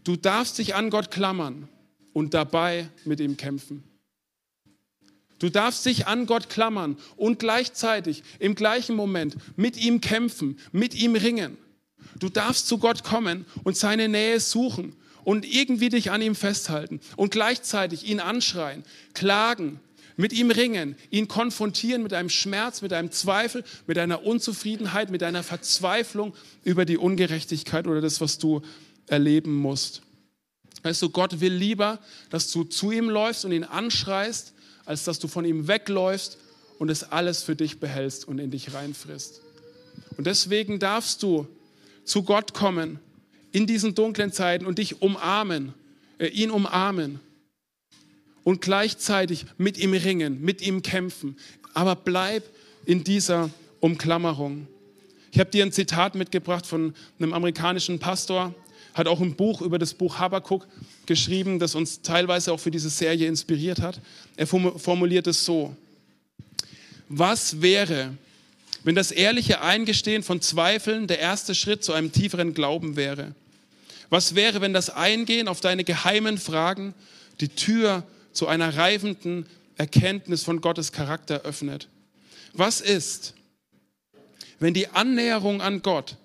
Du 0.04 0.15
darfst 0.15 0.58
dich 0.58 0.76
an 0.76 0.89
Gott 0.89 1.12
klammern 1.12 1.70
und 2.13 2.34
dabei 2.34 2.89
mit 3.06 3.20
ihm 3.20 3.38
kämpfen. 3.38 3.84
Du 5.39 5.50
darfst 5.50 5.86
dich 5.86 6.06
an 6.06 6.28
Gott 6.28 6.50
klammern 6.50 6.98
und 7.15 7.39
gleichzeitig 7.39 8.24
im 8.38 8.54
gleichen 8.54 8.96
Moment 8.96 9.36
mit 9.56 9.76
ihm 9.76 10.00
kämpfen, 10.02 10.60
mit 10.72 10.94
ihm 10.94 11.15
ringen. 11.15 11.58
Du 12.20 12.30
darfst 12.30 12.67
zu 12.67 12.78
Gott 12.78 13.04
kommen 13.04 13.46
und 13.63 13.76
seine 13.76 14.08
Nähe 14.08 14.39
suchen 14.39 14.96
und 15.24 15.46
irgendwie 15.46 15.89
dich 15.89 16.12
an 16.12 16.22
ihm 16.22 16.36
festhalten 16.36 17.00
und 17.15 17.32
gleichzeitig 17.32 18.08
ihn 18.08 18.20
anschreien, 18.20 18.84
klagen, 19.13 19.80
mit 20.17 20.34
ihm 20.34 20.52
ringen, 20.52 20.95
ihn 21.10 21.28
konfrontieren 21.28 22.04
mit 22.04 22.13
einem 22.13 22.30
Schmerz, 22.30 22.82
mit 22.82 22.93
einem 22.93 23.12
Zweifel, 23.12 23.63
mit 23.88 23.97
einer 23.97 24.24
Unzufriedenheit, 24.26 25.10
mit 25.10 25.24
einer 25.24 25.43
Verzweiflung 25.43 26.34
über 26.63 26.86
die 26.86 26.97
Ungerechtigkeit 26.97 27.88
oder 27.88 28.02
das, 28.02 28.21
was 28.21 28.38
du 28.38 28.62
erleben 29.08 29.54
musst. 29.54 30.02
Weißt 30.84 31.02
du, 31.02 31.10
Gott 31.10 31.39
will 31.41 31.54
lieber, 31.54 32.00
dass 32.30 32.52
du 32.52 32.63
zu 32.63 32.91
ihm 32.91 33.10
läufst 33.10 33.45
und 33.45 33.52
ihn 33.52 33.63
anschreist, 33.63 34.54
als 34.86 35.04
dass 35.04 35.19
du 35.19 35.28
von 35.28 35.45
ihm 35.45 35.67
wegläufst 35.67 36.38
und 36.80 36.89
es 36.89 37.04
alles 37.04 37.43
für 37.43 37.56
dich 37.56 37.80
behältst 37.80 38.28
und 38.28 38.39
in 38.39 38.52
dich 38.52 38.74
reinfrisst. 38.74 39.41
Und 40.17 40.26
deswegen 40.26 40.80
darfst 40.80 41.21
du 41.21 41.47
zu 42.04 42.24
Gott 42.24 42.54
kommen 42.54 43.00
in 43.52 43.67
diesen 43.67 43.93
dunklen 43.93 44.32
Zeiten 44.32 44.65
und 44.65 44.80
dich 44.80 45.02
umarmen, 45.02 45.74
äh, 46.17 46.28
ihn 46.28 46.52
umarmen 46.52 47.19
und 48.43 48.62
gleichzeitig 48.62 49.45
mit 49.58 49.77
ihm 49.77 49.93
ringen, 49.93 50.41
mit 50.41 50.62
ihm 50.62 50.82
kämpfen. 50.82 51.38
Aber 51.73 51.95
bleib 51.95 52.43
in 52.86 53.04
dieser 53.04 53.49
Umklammerung. 53.80 54.67
Ich 55.32 55.39
habe 55.39 55.49
dir 55.49 55.63
ein 55.63 55.71
Zitat 55.71 56.15
mitgebracht 56.15 56.65
von 56.65 56.93
einem 57.19 57.34
amerikanischen 57.34 57.99
Pastor, 57.99 58.54
hat 58.93 59.08
auch 59.08 59.21
ein 59.21 59.36
Buch 59.36 59.62
über 59.62 59.80
das 59.80 59.93
Buch 59.93 60.19
Habakkuk 60.19 60.67
geschrieben, 61.06 61.60
das 61.60 61.75
uns 61.75 62.01
teilweise 62.01 62.51
auch 62.51 62.60
für 62.60 62.71
diese 62.71 62.89
Serie 62.89 63.27
inspiriert 63.27 63.82
hat. 63.82 64.01
Er 64.36 64.47
formuliert 64.47 65.27
es 65.27 65.45
so. 65.45 65.75
Was 67.08 67.62
wäre, 67.62 68.17
wenn 68.84 68.95
das 68.95 69.12
ehrliche 69.12 69.62
Eingestehen 69.62 70.23
von 70.23 70.41
Zweifeln 70.41 71.08
der 71.08 71.19
erste 71.19 71.56
Schritt 71.56 71.84
zu 71.84 71.93
einem 71.93 72.12
tieferen 72.12 72.54
Glauben 72.54 72.97
wäre? 72.97 73.34
Was 74.10 74.36
wäre, 74.36 74.60
wenn 74.60 74.73
das 74.73 74.89
Eingehen 74.89 75.47
auf 75.47 75.62
deine 75.62 75.86
geheimen 75.86 76.38
Fragen 76.38 76.93
die 77.39 77.47
Tür 77.47 78.04
zu 78.34 78.48
einer 78.48 78.76
reifenden 78.78 79.46
Erkenntnis 79.76 80.44
von 80.44 80.62
Gottes 80.62 80.91
Charakter 80.91 81.41
öffnet? 81.41 81.88
Was 82.54 82.82
ist, 82.82 83.34
wenn 84.60 84.74
die 84.74 84.88
Annäherung 84.89 85.62
an 85.62 85.82
Gott, 85.82 86.17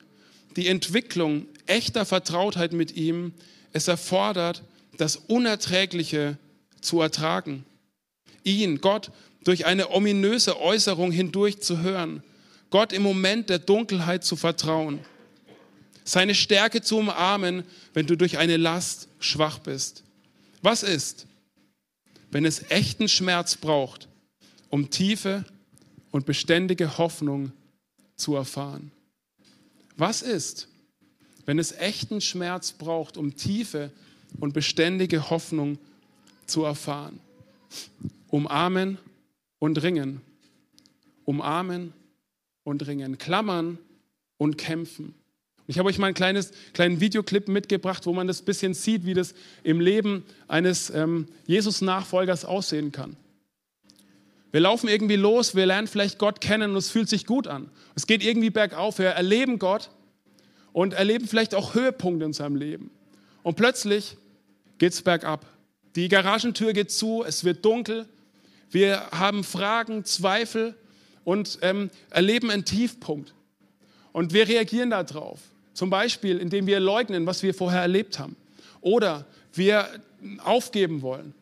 die 0.56 0.68
Entwicklung 0.68 1.46
echter 1.66 2.04
Vertrautheit 2.04 2.72
mit 2.72 2.96
ihm, 2.96 3.32
es 3.72 3.88
erfordert, 3.88 4.62
das 4.96 5.16
Unerträgliche 5.16 6.38
zu 6.80 7.00
ertragen? 7.00 7.64
Ihn, 8.44 8.80
Gott, 8.80 9.10
durch 9.44 9.66
eine 9.66 9.90
ominöse 9.90 10.60
Äußerung 10.60 11.12
hindurch 11.12 11.60
zu 11.60 11.80
hören, 11.80 12.22
Gott 12.70 12.92
im 12.92 13.02
Moment 13.02 13.48
der 13.48 13.58
Dunkelheit 13.58 14.24
zu 14.24 14.36
vertrauen 14.36 15.00
seine 16.06 16.36
Stärke 16.36 16.80
zu 16.80 16.98
umarmen, 16.98 17.64
wenn 17.92 18.06
du 18.06 18.16
durch 18.16 18.38
eine 18.38 18.56
Last 18.56 19.08
schwach 19.18 19.58
bist. 19.58 20.04
Was 20.62 20.82
ist, 20.82 21.26
wenn 22.36 22.44
es 22.44 22.70
echten 22.70 23.08
Schmerz 23.08 23.56
braucht, 23.56 24.08
um 24.68 24.90
tiefe 24.90 25.46
und 26.10 26.26
beständige 26.26 26.98
Hoffnung 26.98 27.50
zu 28.14 28.36
erfahren? 28.36 28.92
Was 29.96 30.20
ist, 30.20 30.68
wenn 31.46 31.58
es 31.58 31.72
echten 31.72 32.20
Schmerz 32.20 32.72
braucht, 32.72 33.16
um 33.16 33.36
tiefe 33.36 33.90
und 34.38 34.52
beständige 34.52 35.30
Hoffnung 35.30 35.78
zu 36.46 36.64
erfahren? 36.64 37.20
Umarmen 38.28 38.98
und 39.58 39.82
ringen. 39.82 40.20
Umarmen 41.24 41.94
und 42.64 42.86
ringen. 42.86 43.16
Klammern 43.16 43.78
und 44.36 44.58
kämpfen. 44.58 45.14
Ich 45.66 45.78
habe 45.78 45.88
euch 45.88 45.98
mal 45.98 46.06
einen 46.06 46.14
kleines, 46.14 46.52
kleinen 46.72 47.00
Videoclip 47.00 47.48
mitgebracht, 47.48 48.06
wo 48.06 48.12
man 48.12 48.26
das 48.26 48.42
bisschen 48.42 48.74
sieht, 48.74 49.04
wie 49.04 49.14
das 49.14 49.34
im 49.64 49.80
Leben 49.80 50.24
eines 50.46 50.90
ähm, 50.90 51.26
Jesus-Nachfolgers 51.46 52.44
aussehen 52.44 52.92
kann. 52.92 53.16
Wir 54.52 54.60
laufen 54.60 54.88
irgendwie 54.88 55.16
los, 55.16 55.54
wir 55.54 55.66
lernen 55.66 55.88
vielleicht 55.88 56.18
Gott 56.18 56.40
kennen 56.40 56.70
und 56.70 56.76
es 56.76 56.88
fühlt 56.88 57.08
sich 57.08 57.26
gut 57.26 57.48
an. 57.48 57.68
Es 57.94 58.06
geht 58.06 58.24
irgendwie 58.24 58.50
bergauf, 58.50 58.98
wir 58.98 59.08
erleben 59.08 59.58
Gott 59.58 59.90
und 60.72 60.94
erleben 60.94 61.26
vielleicht 61.26 61.54
auch 61.54 61.74
Höhepunkte 61.74 62.24
in 62.24 62.32
seinem 62.32 62.56
Leben. 62.56 62.90
Und 63.42 63.56
plötzlich 63.56 64.16
geht 64.78 64.92
es 64.92 65.02
bergab. 65.02 65.46
Die 65.96 66.08
Garagentür 66.08 66.72
geht 66.72 66.90
zu, 66.90 67.24
es 67.24 67.44
wird 67.44 67.64
dunkel, 67.64 68.06
wir 68.70 69.10
haben 69.10 69.42
Fragen, 69.42 70.04
Zweifel 70.04 70.76
und 71.24 71.58
ähm, 71.62 71.90
erleben 72.10 72.50
einen 72.50 72.64
Tiefpunkt. 72.64 73.34
Und 74.12 74.32
wir 74.32 74.48
reagieren 74.48 74.90
darauf. 74.90 75.40
Zum 75.76 75.90
Beispiel, 75.90 76.38
indem 76.38 76.66
wir 76.66 76.80
leugnen, 76.80 77.26
was 77.26 77.42
wir 77.42 77.52
vorher 77.52 77.82
erlebt 77.82 78.18
haben. 78.18 78.34
Oder 78.80 79.26
wir 79.52 79.86
aufgeben 80.42 81.02
wollen. 81.02 81.34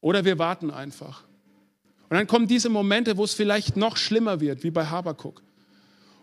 Oder 0.00 0.24
wir 0.24 0.38
warten 0.38 0.70
einfach. 0.70 1.24
Und 2.08 2.16
dann 2.16 2.26
kommen 2.26 2.48
diese 2.48 2.70
Momente, 2.70 3.18
wo 3.18 3.24
es 3.24 3.34
vielleicht 3.34 3.76
noch 3.76 3.98
schlimmer 3.98 4.40
wird, 4.40 4.64
wie 4.64 4.70
bei 4.70 4.86
Habakuk. 4.86 5.42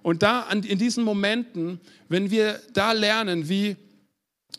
Und 0.02 0.24
da 0.24 0.50
in 0.50 0.80
diesen 0.80 1.04
Momenten, 1.04 1.80
wenn 2.10 2.32
wir 2.32 2.60
da 2.74 2.92
lernen, 2.94 3.48
wie, 3.48 3.76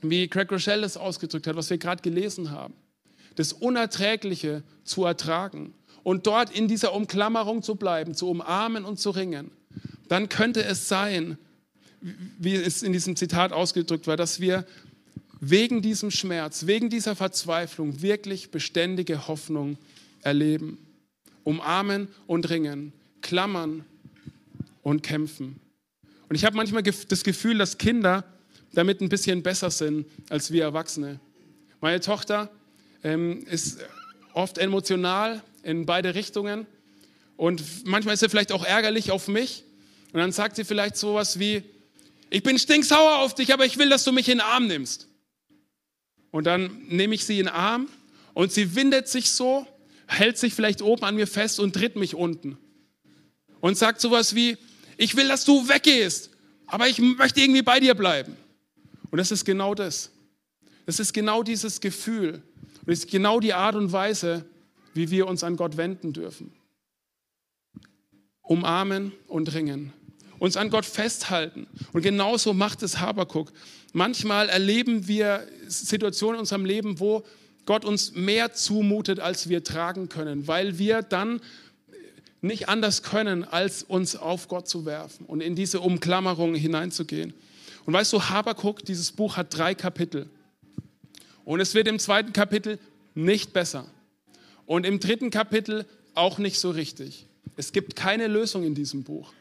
wie 0.00 0.28
Craig 0.28 0.52
Rochelle 0.52 0.86
es 0.86 0.96
ausgedrückt 0.96 1.48
hat, 1.48 1.56
was 1.56 1.70
wir 1.70 1.78
gerade 1.78 2.00
gelesen 2.00 2.52
haben, 2.52 2.74
das 3.34 3.52
Unerträgliche 3.52 4.62
zu 4.84 5.04
ertragen 5.04 5.74
und 6.04 6.28
dort 6.28 6.56
in 6.56 6.68
dieser 6.68 6.94
Umklammerung 6.94 7.64
zu 7.64 7.74
bleiben, 7.74 8.14
zu 8.14 8.30
umarmen 8.30 8.84
und 8.84 9.00
zu 9.00 9.10
ringen, 9.10 9.50
dann 10.06 10.28
könnte 10.28 10.62
es 10.62 10.86
sein, 10.86 11.38
wie 12.00 12.54
es 12.54 12.82
in 12.82 12.92
diesem 12.92 13.16
Zitat 13.16 13.52
ausgedrückt 13.52 14.06
war, 14.06 14.16
dass 14.16 14.40
wir 14.40 14.66
wegen 15.40 15.82
diesem 15.82 16.10
Schmerz, 16.10 16.66
wegen 16.66 16.90
dieser 16.90 17.14
Verzweiflung 17.16 18.02
wirklich 18.02 18.50
beständige 18.50 19.28
Hoffnung 19.28 19.78
erleben. 20.22 20.78
Umarmen 21.44 22.08
und 22.26 22.50
ringen, 22.50 22.92
klammern 23.22 23.84
und 24.82 25.02
kämpfen. 25.02 25.60
Und 26.28 26.36
ich 26.36 26.44
habe 26.44 26.56
manchmal 26.56 26.82
das 26.82 27.24
Gefühl, 27.24 27.56
dass 27.58 27.78
Kinder 27.78 28.24
damit 28.72 29.00
ein 29.00 29.08
bisschen 29.08 29.42
besser 29.42 29.70
sind 29.70 30.06
als 30.28 30.50
wir 30.50 30.64
Erwachsene. 30.64 31.20
Meine 31.80 32.00
Tochter 32.00 32.50
ähm, 33.02 33.44
ist 33.46 33.78
oft 34.34 34.58
emotional 34.58 35.42
in 35.62 35.86
beide 35.86 36.14
Richtungen 36.14 36.66
und 37.36 37.86
manchmal 37.86 38.14
ist 38.14 38.20
sie 38.20 38.28
vielleicht 38.28 38.52
auch 38.52 38.64
ärgerlich 38.64 39.10
auf 39.10 39.28
mich. 39.28 39.64
Und 40.12 40.20
dann 40.20 40.32
sagt 40.32 40.56
sie 40.56 40.64
vielleicht 40.64 40.96
sowas 40.96 41.38
wie, 41.38 41.62
ich 42.30 42.42
bin 42.42 42.58
stinksauer 42.58 43.18
auf 43.18 43.34
dich, 43.34 43.52
aber 43.52 43.64
ich 43.64 43.78
will, 43.78 43.88
dass 43.88 44.04
du 44.04 44.12
mich 44.12 44.28
in 44.28 44.38
den 44.38 44.46
Arm 44.46 44.66
nimmst. 44.66 45.08
Und 46.30 46.44
dann 46.44 46.82
nehme 46.88 47.14
ich 47.14 47.24
sie 47.24 47.38
in 47.38 47.46
den 47.46 47.54
Arm 47.54 47.88
und 48.34 48.52
sie 48.52 48.74
windet 48.74 49.08
sich 49.08 49.30
so, 49.30 49.66
hält 50.06 50.38
sich 50.38 50.54
vielleicht 50.54 50.82
oben 50.82 51.04
an 51.04 51.14
mir 51.14 51.26
fest 51.26 51.58
und 51.60 51.74
tritt 51.74 51.96
mich 51.96 52.14
unten. 52.14 52.58
und 53.60 53.76
sagt 53.76 54.00
sowas 54.00 54.34
wie, 54.36 54.56
ich 54.96 55.16
will, 55.16 55.26
dass 55.28 55.44
du 55.44 55.68
weggehst, 55.68 56.30
aber 56.66 56.88
ich 56.88 57.00
möchte 57.00 57.40
irgendwie 57.40 57.62
bei 57.62 57.80
dir 57.80 57.94
bleiben. 57.94 58.36
Und 59.10 59.18
das 59.18 59.30
ist 59.30 59.44
genau 59.44 59.74
das. 59.74 60.10
Das 60.86 61.00
ist 61.00 61.12
genau 61.12 61.42
dieses 61.42 61.80
Gefühl. 61.80 62.42
Und 62.80 62.88
das 62.88 63.00
ist 63.00 63.10
genau 63.10 63.40
die 63.40 63.54
Art 63.54 63.74
und 63.74 63.90
Weise, 63.90 64.44
wie 64.94 65.10
wir 65.10 65.26
uns 65.26 65.44
an 65.44 65.56
Gott 65.56 65.76
wenden 65.76 66.12
dürfen. 66.12 66.52
Umarmen 68.42 69.12
und 69.26 69.52
ringen. 69.54 69.92
Uns 70.38 70.56
an 70.56 70.70
Gott 70.70 70.84
festhalten. 70.84 71.66
Und 71.92 72.02
genauso 72.02 72.54
macht 72.54 72.82
es 72.82 73.00
Habakuk. 73.00 73.52
Manchmal 73.92 74.48
erleben 74.48 75.08
wir 75.08 75.46
Situationen 75.66 76.36
in 76.36 76.40
unserem 76.40 76.64
Leben, 76.64 77.00
wo 77.00 77.24
Gott 77.66 77.84
uns 77.84 78.14
mehr 78.14 78.52
zumutet, 78.52 79.20
als 79.20 79.48
wir 79.48 79.64
tragen 79.64 80.08
können, 80.08 80.46
weil 80.46 80.78
wir 80.78 81.02
dann 81.02 81.40
nicht 82.40 82.68
anders 82.68 83.02
können, 83.02 83.44
als 83.44 83.82
uns 83.82 84.16
auf 84.16 84.48
Gott 84.48 84.68
zu 84.68 84.86
werfen 84.86 85.26
und 85.26 85.40
in 85.40 85.56
diese 85.56 85.80
Umklammerung 85.80 86.54
hineinzugehen. 86.54 87.34
Und 87.84 87.94
weißt 87.94 88.12
du, 88.12 88.22
Habakuk, 88.22 88.84
dieses 88.84 89.12
Buch 89.12 89.36
hat 89.36 89.56
drei 89.56 89.74
Kapitel. 89.74 90.28
Und 91.44 91.60
es 91.60 91.74
wird 91.74 91.88
im 91.88 91.98
zweiten 91.98 92.32
Kapitel 92.32 92.78
nicht 93.14 93.52
besser. 93.52 93.86
Und 94.66 94.84
im 94.84 95.00
dritten 95.00 95.30
Kapitel 95.30 95.86
auch 96.14 96.38
nicht 96.38 96.58
so 96.58 96.70
richtig. 96.70 97.26
Es 97.56 97.72
gibt 97.72 97.96
keine 97.96 98.26
Lösung 98.26 98.64
in 98.64 98.74
diesem 98.74 99.02
Buch. 99.02 99.32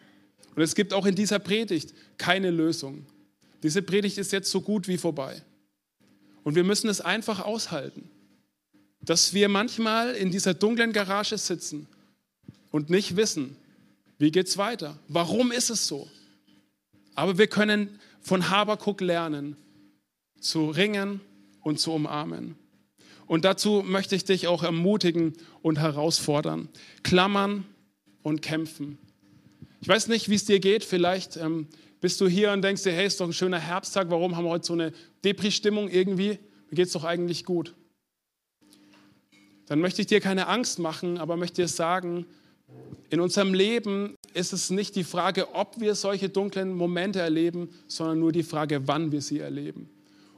Und 0.57 0.63
es 0.63 0.73
gibt 0.73 0.91
auch 0.91 1.05
in 1.05 1.13
dieser 1.13 1.37
Predigt 1.37 1.93
keine 2.17 2.49
Lösung. 2.49 3.05
Diese 3.61 3.83
Predigt 3.83 4.17
ist 4.17 4.31
jetzt 4.31 4.49
so 4.49 4.59
gut 4.59 4.87
wie 4.87 4.97
vorbei. 4.97 5.43
Und 6.43 6.55
wir 6.55 6.63
müssen 6.63 6.89
es 6.89 6.99
einfach 6.99 7.41
aushalten, 7.45 8.09
dass 8.99 9.35
wir 9.35 9.49
manchmal 9.49 10.15
in 10.15 10.31
dieser 10.31 10.55
dunklen 10.55 10.93
Garage 10.93 11.37
sitzen 11.37 11.87
und 12.71 12.89
nicht 12.89 13.15
wissen, 13.15 13.55
wie 14.17 14.31
geht 14.31 14.47
es 14.47 14.57
weiter? 14.57 14.97
Warum 15.07 15.51
ist 15.51 15.69
es 15.69 15.87
so? 15.87 16.09
Aber 17.13 17.37
wir 17.37 17.45
können 17.45 17.99
von 18.19 18.49
Habakuk 18.49 19.01
lernen, 19.01 19.57
zu 20.41 20.71
ringen 20.71 21.21
und 21.61 21.79
zu 21.79 21.91
umarmen. 21.91 22.55
Und 23.27 23.45
dazu 23.45 23.83
möchte 23.85 24.15
ich 24.15 24.25
dich 24.25 24.47
auch 24.47 24.63
ermutigen 24.63 25.33
und 25.61 25.77
herausfordern. 25.77 26.67
Klammern 27.03 27.63
und 28.23 28.41
kämpfen. 28.41 28.97
Ich 29.79 29.87
weiß 29.87 30.07
nicht, 30.07 30.29
wie 30.29 30.35
es 30.35 30.45
dir 30.45 30.59
geht. 30.59 30.83
Vielleicht 30.83 31.37
ähm, 31.37 31.67
bist 32.01 32.19
du 32.21 32.27
hier 32.27 32.51
und 32.51 32.61
denkst 32.61 32.83
dir, 32.83 32.91
hey, 32.91 33.05
ist 33.07 33.19
doch 33.19 33.27
ein 33.27 33.33
schöner 33.33 33.59
Herbsttag. 33.59 34.09
Warum 34.09 34.35
haben 34.35 34.45
wir 34.45 34.49
heute 34.49 34.65
so 34.65 34.73
eine 34.73 34.91
Depri-Stimmung 35.23 35.89
irgendwie? 35.89 36.39
Mir 36.69 36.75
geht 36.75 36.87
es 36.87 36.93
doch 36.93 37.03
eigentlich 37.03 37.45
gut. 37.45 37.75
Dann 39.67 39.79
möchte 39.79 40.01
ich 40.01 40.07
dir 40.07 40.21
keine 40.21 40.47
Angst 40.47 40.79
machen, 40.79 41.17
aber 41.17 41.37
möchte 41.37 41.61
dir 41.61 41.67
sagen, 41.67 42.25
in 43.09 43.19
unserem 43.19 43.53
Leben 43.53 44.15
ist 44.33 44.53
es 44.53 44.69
nicht 44.69 44.95
die 44.95 45.03
Frage, 45.03 45.53
ob 45.55 45.79
wir 45.79 45.95
solche 45.95 46.29
dunklen 46.29 46.73
Momente 46.73 47.19
erleben, 47.19 47.69
sondern 47.87 48.19
nur 48.19 48.31
die 48.31 48.43
Frage, 48.43 48.87
wann 48.87 49.11
wir 49.11 49.21
sie 49.21 49.39
erleben. 49.39 49.89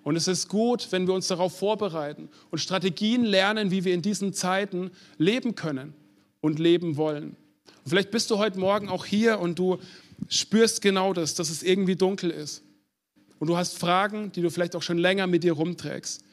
Und 0.04 0.16
es 0.16 0.28
ist 0.28 0.48
gut, 0.48 0.92
wenn 0.92 1.08
wir 1.08 1.14
uns 1.14 1.28
darauf 1.28 1.58
vorbereiten 1.58 2.30
und 2.52 2.60
Strategien 2.60 3.24
lernen, 3.24 3.72
wie 3.72 3.84
wir 3.84 3.94
in 3.94 4.02
diesen 4.02 4.34
Zeiten 4.34 4.92
leben 5.18 5.56
können 5.56 5.94
und 6.42 6.60
leben 6.60 6.98
wollen. 6.98 7.36
Und 7.84 7.90
vielleicht 7.90 8.12
bist 8.12 8.30
du 8.32 8.38
heute 8.38 8.60
Morgen 8.60 8.90
auch 8.90 9.06
hier 9.06 9.40
und 9.40 9.58
du 9.60 9.80
spürst 10.28 10.82
genau 10.82 11.14
das, 11.14 11.36
dass 11.36 11.50
es 11.50 11.64
irgendwie 11.64 11.96
dunkel 11.96 12.32
ist. 12.32 12.62
Und 13.40 13.48
du 13.48 13.58
hast 13.58 13.78
Fragen, 13.78 14.32
die 14.32 14.42
du 14.42 14.52
vielleicht 14.52 14.76
auch 14.76 14.84
schon 14.84 14.98
länger 14.98 15.28
mit 15.28 15.44
dir 15.44 15.54
rumträgst. 15.54 16.24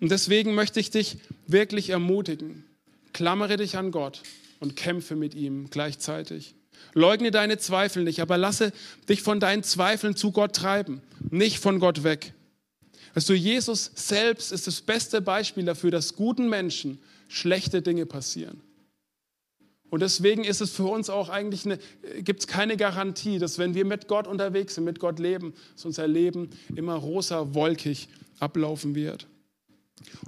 Und 0.00 0.10
deswegen 0.10 0.54
möchte 0.54 0.80
ich 0.80 0.90
dich 0.90 1.18
wirklich 1.46 1.90
ermutigen. 1.90 2.64
Klammere 3.12 3.56
dich 3.56 3.76
an 3.76 3.92
Gott 3.92 4.22
und 4.60 4.76
kämpfe 4.76 5.16
mit 5.16 5.34
ihm 5.34 5.70
gleichzeitig. 5.70 6.54
Leugne 6.92 7.30
deine 7.30 7.58
Zweifel 7.58 8.04
nicht, 8.04 8.20
aber 8.20 8.36
lasse 8.36 8.72
dich 9.08 9.22
von 9.22 9.40
deinen 9.40 9.62
Zweifeln 9.62 10.16
zu 10.16 10.32
Gott 10.32 10.54
treiben, 10.54 11.00
nicht 11.30 11.58
von 11.58 11.78
Gott 11.78 12.04
weg. 12.04 12.34
Also 13.14 13.32
Jesus 13.32 13.90
selbst 13.94 14.52
ist 14.52 14.66
das 14.66 14.82
beste 14.82 15.22
Beispiel 15.22 15.64
dafür, 15.64 15.90
dass 15.90 16.16
guten 16.16 16.50
Menschen 16.50 16.98
schlechte 17.28 17.80
Dinge 17.80 18.04
passieren. 18.04 18.60
Und 19.90 20.00
deswegen 20.02 20.44
ist 20.44 20.60
es 20.60 20.72
für 20.72 20.84
uns 20.84 21.10
auch 21.10 21.28
eigentlich 21.28 21.64
eine, 21.64 21.78
gibt 22.22 22.40
es 22.40 22.46
keine 22.46 22.76
Garantie, 22.76 23.38
dass 23.38 23.58
wenn 23.58 23.74
wir 23.74 23.84
mit 23.84 24.08
Gott 24.08 24.26
unterwegs 24.26 24.74
sind, 24.74 24.84
mit 24.84 24.98
Gott 24.98 25.18
leben, 25.18 25.54
dass 25.74 25.84
unser 25.84 26.08
Leben 26.08 26.50
immer 26.74 26.94
rosa 26.94 27.54
wolkig 27.54 28.08
ablaufen 28.40 28.94
wird. 28.94 29.26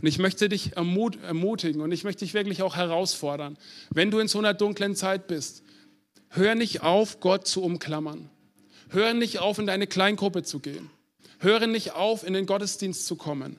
Und 0.01 0.07
ich 0.07 0.19
möchte 0.19 0.49
dich 0.49 0.77
ermut 0.77 1.23
ermutigen 1.23 1.81
und 1.83 1.93
ich 1.93 2.05
möchte 2.05 2.25
dich 2.25 2.35
wirklich 2.35 2.63
auch 2.63 2.77
herausfordern, 2.77 3.59
wenn 3.91 4.11
du 4.11 4.19
in 4.19 4.29
so 4.29 4.39
einer 4.39 4.55
dunklen 4.55 4.95
Zeit 4.97 5.27
bist, 5.27 5.63
hör 6.31 6.55
nicht 6.55 6.83
auf, 6.83 7.21
Gott 7.21 7.47
zu 7.47 7.63
umklammern. 7.63 8.31
Hör 8.91 9.13
nicht 9.13 9.41
auf, 9.41 9.59
in 9.59 9.67
deine 9.67 9.87
Kleingruppe 9.87 10.43
zu 10.43 10.61
gehen. 10.61 10.91
Höre 11.41 11.67
nicht 11.67 11.93
auf, 11.93 12.27
in 12.27 12.33
den 12.33 12.47
Gottesdienst 12.47 13.07
zu 13.07 13.17
kommen. 13.17 13.59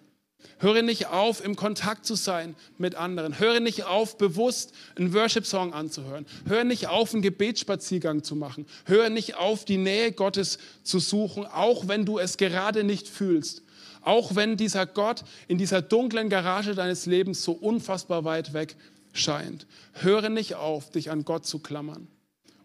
Höre 0.60 0.82
nicht 0.82 1.08
auf, 1.08 1.44
im 1.44 1.56
Kontakt 1.56 2.06
zu 2.06 2.16
sein 2.16 2.56
mit 2.78 2.96
anderen. 2.96 3.40
Höre 3.40 3.60
nicht 3.62 3.86
auf, 3.86 4.18
bewusst 4.18 4.74
einen 4.96 5.14
Worship-Song 5.14 5.74
anzuhören. 5.74 6.26
Höre 6.48 6.66
nicht 6.66 6.88
auf, 6.88 7.14
einen 7.14 7.22
Gebetsspaziergang 7.22 8.24
zu 8.24 8.36
machen. 8.36 8.66
Höre 8.86 9.10
nicht 9.10 9.38
auf, 9.38 9.64
die 9.64 9.78
Nähe 9.78 10.12
Gottes 10.12 10.60
zu 10.84 11.00
suchen, 11.00 11.46
auch 11.46 11.88
wenn 11.88 12.06
du 12.06 12.20
es 12.20 12.38
gerade 12.38 12.84
nicht 12.84 13.08
fühlst. 13.08 13.64
Auch 14.02 14.36
wenn 14.36 14.58
dieser 14.58 14.86
Gott 14.86 15.24
in 15.48 15.58
dieser 15.58 15.82
dunklen 15.82 16.30
Garage 16.30 16.76
deines 16.76 17.06
Lebens 17.06 17.44
so 17.44 17.54
unfassbar 17.54 18.26
weit 18.26 18.54
weg 18.54 18.76
scheint. 19.14 19.66
Höre 19.94 20.30
nicht 20.30 20.56
auf, 20.56 20.92
dich 20.92 21.10
an 21.10 21.26
Gott 21.26 21.46
zu 21.46 21.60
klammern 21.60 22.08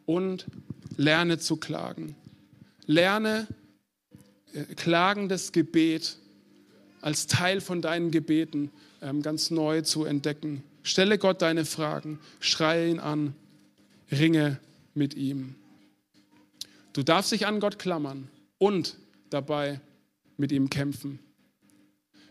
und 0.06 0.46
lerne 0.96 1.38
zu 1.38 1.56
klagen. 1.56 2.16
Lerne 2.86 3.46
äh, 4.52 4.62
klagendes 4.74 5.52
Gebet 5.52 6.18
als 7.04 7.26
Teil 7.26 7.60
von 7.60 7.82
deinen 7.82 8.10
Gebeten 8.10 8.70
ähm, 9.02 9.20
ganz 9.20 9.50
neu 9.50 9.82
zu 9.82 10.04
entdecken. 10.06 10.62
Stelle 10.82 11.18
Gott 11.18 11.42
deine 11.42 11.66
Fragen, 11.66 12.18
schreie 12.40 12.88
ihn 12.88 12.98
an, 12.98 13.34
ringe 14.10 14.58
mit 14.94 15.12
ihm. 15.12 15.54
Du 16.94 17.02
darfst 17.02 17.30
dich 17.30 17.46
an 17.46 17.60
Gott 17.60 17.78
klammern 17.78 18.30
und 18.56 18.96
dabei 19.28 19.80
mit 20.38 20.50
ihm 20.50 20.70
kämpfen. 20.70 21.18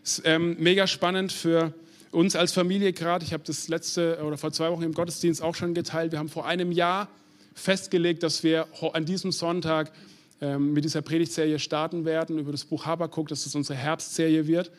Ist 0.02 0.22
ähm, 0.24 0.56
mega 0.58 0.88
spannend 0.88 1.30
für 1.30 1.72
uns 2.10 2.34
als 2.34 2.52
Familie 2.52 2.92
gerade. 2.92 3.24
Ich 3.24 3.32
habe 3.32 3.44
das 3.46 3.68
letzte 3.68 4.24
oder 4.24 4.36
vor 4.36 4.50
zwei 4.50 4.72
Wochen 4.72 4.82
im 4.82 4.92
Gottesdienst 4.92 5.40
auch 5.40 5.54
schon 5.54 5.74
geteilt. 5.74 6.10
Wir 6.10 6.18
haben 6.18 6.28
vor 6.28 6.46
einem 6.46 6.72
Jahr 6.72 7.08
festgelegt, 7.54 8.24
dass 8.24 8.42
wir 8.42 8.66
an 8.92 9.04
diesem 9.04 9.30
Sonntag 9.30 9.92
ähm, 10.40 10.72
mit 10.72 10.84
dieser 10.84 11.02
Predigtserie 11.02 11.58
starten 11.58 12.04
werden 12.04 12.38
über 12.38 12.52
das 12.52 12.64
Buch 12.64 12.86
Habakuk, 12.86 13.28
dass 13.28 13.44
das 13.44 13.54
unsere 13.54 13.78
Herbstserie 13.78 14.46
wird. 14.46 14.70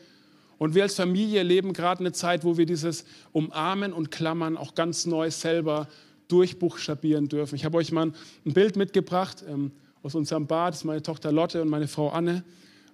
Und 0.58 0.74
wir 0.76 0.84
als 0.84 0.96
Familie 0.96 1.44
leben 1.44 1.74
gerade 1.74 2.00
eine 2.00 2.12
Zeit, 2.12 2.44
wo 2.44 2.58
wir 2.58 2.66
dieses 2.66 3.06
Umarmen 3.34 3.94
und 3.94 4.12
Klammern 4.12 4.58
auch 4.58 4.76
ganz 4.76 5.06
neu 5.06 5.30
selber 5.32 5.88
durchbuchstabieren 6.28 7.28
dürfen. 7.28 7.56
Ich 7.56 7.66
habe 7.66 7.78
euch 7.78 7.92
mal 7.92 8.12
ein 8.46 8.54
Bild 8.54 8.76
mitgebracht 8.76 9.44
ähm, 9.48 9.72
aus 10.02 10.16
unserem 10.16 10.48
Bad. 10.48 10.74
Das 10.74 10.82
ist 10.82 10.86
meine 10.86 11.02
Tochter 11.02 11.32
Lotte 11.32 11.62
und 11.62 11.70
meine 11.70 11.88
Frau 11.88 12.10
Anne. 12.10 12.44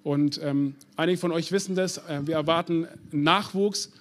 Und 0.03 0.41
ähm, 0.43 0.75
einige 0.95 1.17
von 1.19 1.31
euch 1.31 1.51
wissen 1.51 1.75
das, 1.75 1.97
äh, 1.97 2.21
wir 2.25 2.35
erwarten 2.35 2.87
Nachwuchs. 3.11 3.91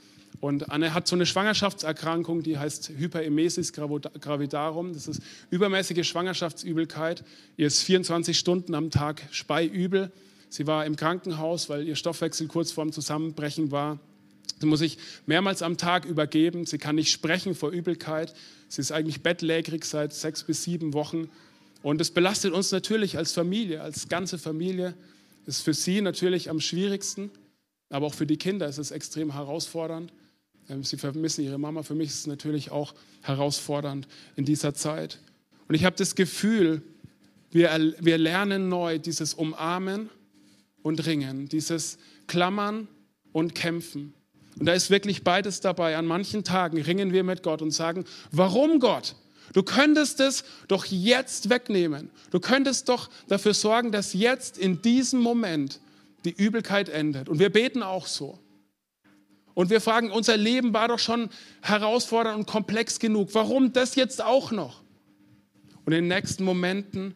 Und 0.41 0.71
Anne 0.71 0.95
hat 0.95 1.07
so 1.07 1.17
eine 1.17 1.27
Schwangerschaftserkrankung, 1.27 2.43
die 2.43 2.59
heißt 2.59 2.93
Hyperemesis 2.97 3.73
gravidarum. 3.75 4.95
Das 4.95 5.07
ist 5.07 5.21
übermäßige 5.51 6.07
Schwangerschaftsübelkeit. 6.07 7.25
Ihr 7.59 7.67
ist 7.67 7.83
24 7.83 8.39
Stunden 8.39 8.75
am 8.75 8.91
Tag 8.91 9.23
speiübel. 9.33 10.11
Sie 10.49 10.67
war 10.67 10.87
im 10.87 10.97
Krankenhaus, 10.97 11.69
weil 11.69 11.87
ihr 11.87 11.95
Stoffwechsel 11.95 12.47
kurz 12.47 12.73
vorm 12.73 12.91
Zusammenbrechen 12.91 13.71
war. 13.71 13.99
Sie 14.59 14.67
muss 14.67 14.81
sich 14.81 14.99
mehrmals 15.27 15.63
am 15.63 15.77
Tag 15.77 16.07
übergeben. 16.07 16.65
Sie 16.65 16.79
kann 16.79 16.97
nicht 16.97 17.13
sprechen 17.13 17.55
vor 17.55 17.71
Übelkeit. 17.71 18.35
Sie 18.69 18.81
ist 18.81 18.93
eigentlich 18.93 19.23
bettlägerig 19.23 19.85
seit 19.85 20.15
sechs 20.15 20.43
bis 20.43 20.65
sieben 20.65 20.95
Wochen. 20.95 21.29
Und 21.83 22.01
das 22.01 22.11
belastet 22.11 22.53
uns 22.53 22.73
natürlich 22.73 23.19
als 23.19 23.33
Familie, 23.33 23.83
als 23.83 24.09
ganze 24.09 24.39
Familie. 24.39 24.95
Das 25.45 25.59
ist 25.59 25.63
für 25.63 25.75
sie 25.75 26.01
natürlich 26.01 26.51
am 26.51 26.61
schwierigsten, 26.61 27.31
aber 27.89 28.07
auch 28.07 28.15
für 28.15 28.27
die 28.27 28.37
Kinder 28.37 28.69
ist 28.69 28.79
es 28.79 28.91
extrem 28.91 29.33
herausfordernd. 29.33 30.13
Ähm, 30.71 30.85
sie 30.85 30.97
vermissen 30.97 31.45
ihre 31.45 31.59
Mama. 31.59 31.83
Für 31.83 31.95
mich 31.95 32.09
ist 32.09 32.21
es 32.21 32.27
natürlich 32.27 32.71
auch 32.71 32.95
herausfordernd 33.23 34.09
in 34.37 34.45
dieser 34.45 34.75
Zeit. 34.75 35.19
Und 35.69 35.75
ich 35.75 35.85
habe 35.85 35.97
das 35.97 36.15
Gefühl, 36.15 36.83
wir, 37.51 37.95
wir 37.99 38.19
lernen 38.19 38.69
neu 38.69 38.99
dieses 38.99 39.35
Umarmen 39.35 40.09
und 40.83 41.05
Ringen, 41.07 41.49
dieses 41.49 41.99
Klammern 42.27 42.89
und 43.33 43.55
Kämpfen. 43.55 44.15
Und 44.59 44.67
da 44.67 44.73
ist 44.73 44.91
wirklich 44.91 45.25
beides 45.25 45.61
dabei. 45.61 45.97
An 45.97 46.07
manchen 46.07 46.45
Tagen 46.45 46.81
ringen 46.81 47.13
wir 47.13 47.25
mit 47.25 47.43
Gott 47.43 47.63
und 47.63 47.71
sagen, 47.71 48.05
warum 48.31 48.81
Gott? 48.81 49.17
Du 49.53 49.63
könntest 49.63 50.21
es 50.21 50.45
doch 50.69 50.85
jetzt 50.87 51.51
wegnehmen. 51.51 52.11
Du 52.31 52.39
könntest 52.39 52.89
doch 52.89 53.11
dafür 53.27 53.55
sorgen, 53.55 53.91
dass 53.91 54.13
jetzt 54.13 54.59
in 54.59 54.81
diesem 54.81 55.21
Moment 55.21 55.81
die 56.25 56.33
Übelkeit 56.33 56.89
endet. 56.89 57.29
Und 57.29 57.39
wir 57.39 57.51
beten 57.51 57.83
auch 57.83 58.07
so. 58.07 58.39
Und 59.55 59.71
wir 59.71 59.81
fragen, 59.81 60.11
unser 60.11 60.37
Leben 60.37 60.73
war 60.73 60.89
doch 60.89 60.99
schon 60.99 61.29
herausfordernd 61.63 62.39
und 62.39 62.47
komplex 62.47 62.99
genug. 62.99 63.31
Warum 63.33 63.73
das 63.73 63.95
jetzt 63.95 64.23
auch 64.23 64.53
noch? 64.53 64.83
Und 65.85 65.93
in 65.93 66.05
den 66.05 66.09
nächsten 66.09 66.45
Momenten 66.45 67.15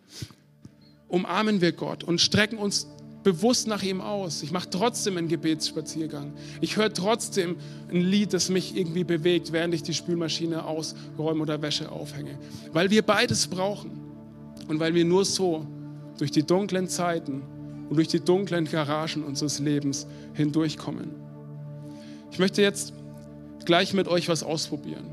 umarmen 1.08 1.60
wir 1.60 1.72
Gott 1.72 2.02
und 2.02 2.20
strecken 2.20 2.58
uns 2.58 2.88
bewusst 3.22 3.66
nach 3.66 3.82
ihm 3.82 4.00
aus. 4.00 4.42
Ich 4.42 4.52
mache 4.52 4.70
trotzdem 4.70 5.16
einen 5.16 5.28
Gebetsspaziergang. 5.28 6.34
Ich 6.60 6.76
höre 6.76 6.92
trotzdem 6.92 7.56
ein 7.90 8.02
Lied, 8.02 8.32
das 8.32 8.50
mich 8.50 8.76
irgendwie 8.76 9.04
bewegt, 9.04 9.52
während 9.52 9.74
ich 9.74 9.82
die 9.82 9.94
Spülmaschine 9.94 10.64
ausräume 10.64 11.42
oder 11.42 11.62
Wäsche 11.62 11.90
aufhänge. 11.90 12.38
Weil 12.72 12.90
wir 12.90 13.02
beides 13.02 13.46
brauchen. 13.46 14.02
Und 14.68 14.78
weil 14.80 14.94
wir 14.94 15.04
nur 15.04 15.24
so 15.24 15.66
durch 16.18 16.30
die 16.30 16.44
dunklen 16.44 16.88
Zeiten 16.88 17.42
und 17.88 17.96
durch 17.96 18.08
die 18.08 18.20
dunklen 18.20 18.66
Garagen 18.66 19.24
unseres 19.24 19.58
Lebens 19.58 20.06
hindurchkommen. 20.34 21.23
Ich 22.34 22.40
möchte 22.40 22.62
jetzt 22.62 22.92
gleich 23.64 23.94
mit 23.94 24.08
euch 24.08 24.28
was 24.28 24.42
ausprobieren. 24.42 25.04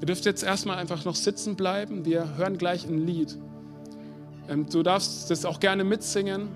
Ihr 0.00 0.06
dürft 0.06 0.24
jetzt 0.24 0.42
erstmal 0.42 0.78
einfach 0.78 1.04
noch 1.04 1.14
sitzen 1.14 1.54
bleiben. 1.54 2.04
Wir 2.04 2.36
hören 2.36 2.58
gleich 2.58 2.88
ein 2.88 3.06
Lied. 3.06 3.38
Ähm, 4.48 4.68
du 4.68 4.82
darfst 4.82 5.30
das 5.30 5.44
auch 5.44 5.60
gerne 5.60 5.84
mitsingen. 5.84 6.48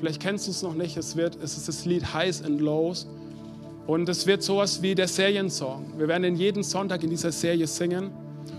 Vielleicht 0.00 0.20
kennst 0.20 0.48
du 0.48 0.50
es 0.50 0.62
noch 0.62 0.74
nicht. 0.74 0.96
Es, 0.96 1.14
wird, 1.14 1.38
es 1.40 1.56
ist 1.56 1.68
das 1.68 1.84
Lied 1.84 2.12
Highs 2.12 2.42
and 2.42 2.60
Lows. 2.60 3.06
Und 3.86 4.08
es 4.08 4.26
wird 4.26 4.42
sowas 4.42 4.82
wie 4.82 4.96
der 4.96 5.06
Seriensong. 5.06 5.98
Wir 5.98 6.08
werden 6.08 6.24
ihn 6.24 6.34
jeden 6.34 6.64
Sonntag 6.64 7.04
in 7.04 7.10
dieser 7.10 7.30
Serie 7.30 7.68
singen. 7.68 8.10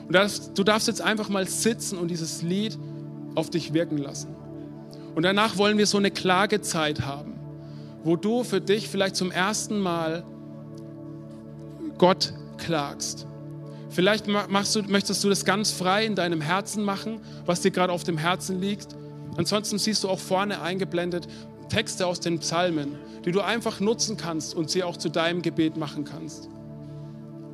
Und 0.07 0.57
du 0.57 0.63
darfst 0.63 0.87
jetzt 0.87 1.01
einfach 1.01 1.27
mal 1.27 1.45
sitzen 1.45 1.97
und 1.97 2.07
dieses 2.07 2.41
Lied 2.41 2.77
auf 3.35 3.49
dich 3.49 3.73
wirken 3.73 3.97
lassen. 3.97 4.33
Und 5.13 5.23
danach 5.23 5.57
wollen 5.57 5.77
wir 5.77 5.87
so 5.87 5.97
eine 5.97 6.11
Klagezeit 6.11 7.01
haben, 7.01 7.33
wo 8.05 8.15
du 8.15 8.45
für 8.45 8.61
dich 8.61 8.87
vielleicht 8.87 9.17
zum 9.17 9.29
ersten 9.29 9.77
Mal 9.77 10.23
Gott 11.97 12.33
klagst. 12.57 13.27
Vielleicht 13.89 14.27
machst 14.27 14.75
du, 14.75 14.83
möchtest 14.83 15.23
du 15.23 15.29
das 15.29 15.45
ganz 15.45 15.71
frei 15.71 16.05
in 16.05 16.15
deinem 16.15 16.41
Herzen 16.41 16.83
machen, 16.83 17.21
was 17.45 17.61
dir 17.61 17.71
gerade 17.71 17.93
auf 17.93 18.03
dem 18.03 18.17
Herzen 18.17 18.59
liegt. 18.59 18.87
Ansonsten 19.37 19.77
siehst 19.77 20.03
du 20.03 20.09
auch 20.09 20.19
vorne 20.19 20.61
eingeblendet 20.61 21.27
Texte 21.69 22.05
aus 22.05 22.19
den 22.19 22.39
Psalmen, 22.39 22.95
die 23.23 23.31
du 23.31 23.41
einfach 23.41 23.79
nutzen 23.79 24.17
kannst 24.17 24.53
und 24.53 24.69
sie 24.69 24.83
auch 24.83 24.97
zu 24.97 25.09
deinem 25.09 25.41
Gebet 25.41 25.77
machen 25.77 26.03
kannst. 26.03 26.49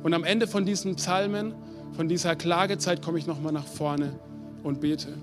Und 0.02 0.14
am 0.14 0.24
Ende 0.24 0.46
von 0.46 0.66
diesen 0.66 0.96
Psalmen, 0.96 1.54
von 1.92 2.08
dieser 2.08 2.36
Klagezeit, 2.36 3.02
komme 3.02 3.18
ich 3.18 3.26
nochmal 3.26 3.52
nach 3.52 3.66
vorne 3.66 4.18
und 4.62 4.80
bete. 4.80 5.14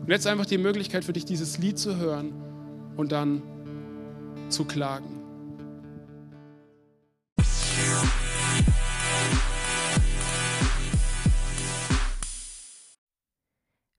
Und 0.00 0.08
jetzt 0.08 0.26
einfach 0.26 0.46
die 0.46 0.58
Möglichkeit 0.58 1.04
für 1.04 1.12
dich, 1.12 1.24
dieses 1.24 1.58
Lied 1.58 1.78
zu 1.78 1.96
hören 1.96 2.32
und 2.96 3.12
dann 3.12 3.42
zu 4.48 4.64
klagen. 4.64 5.15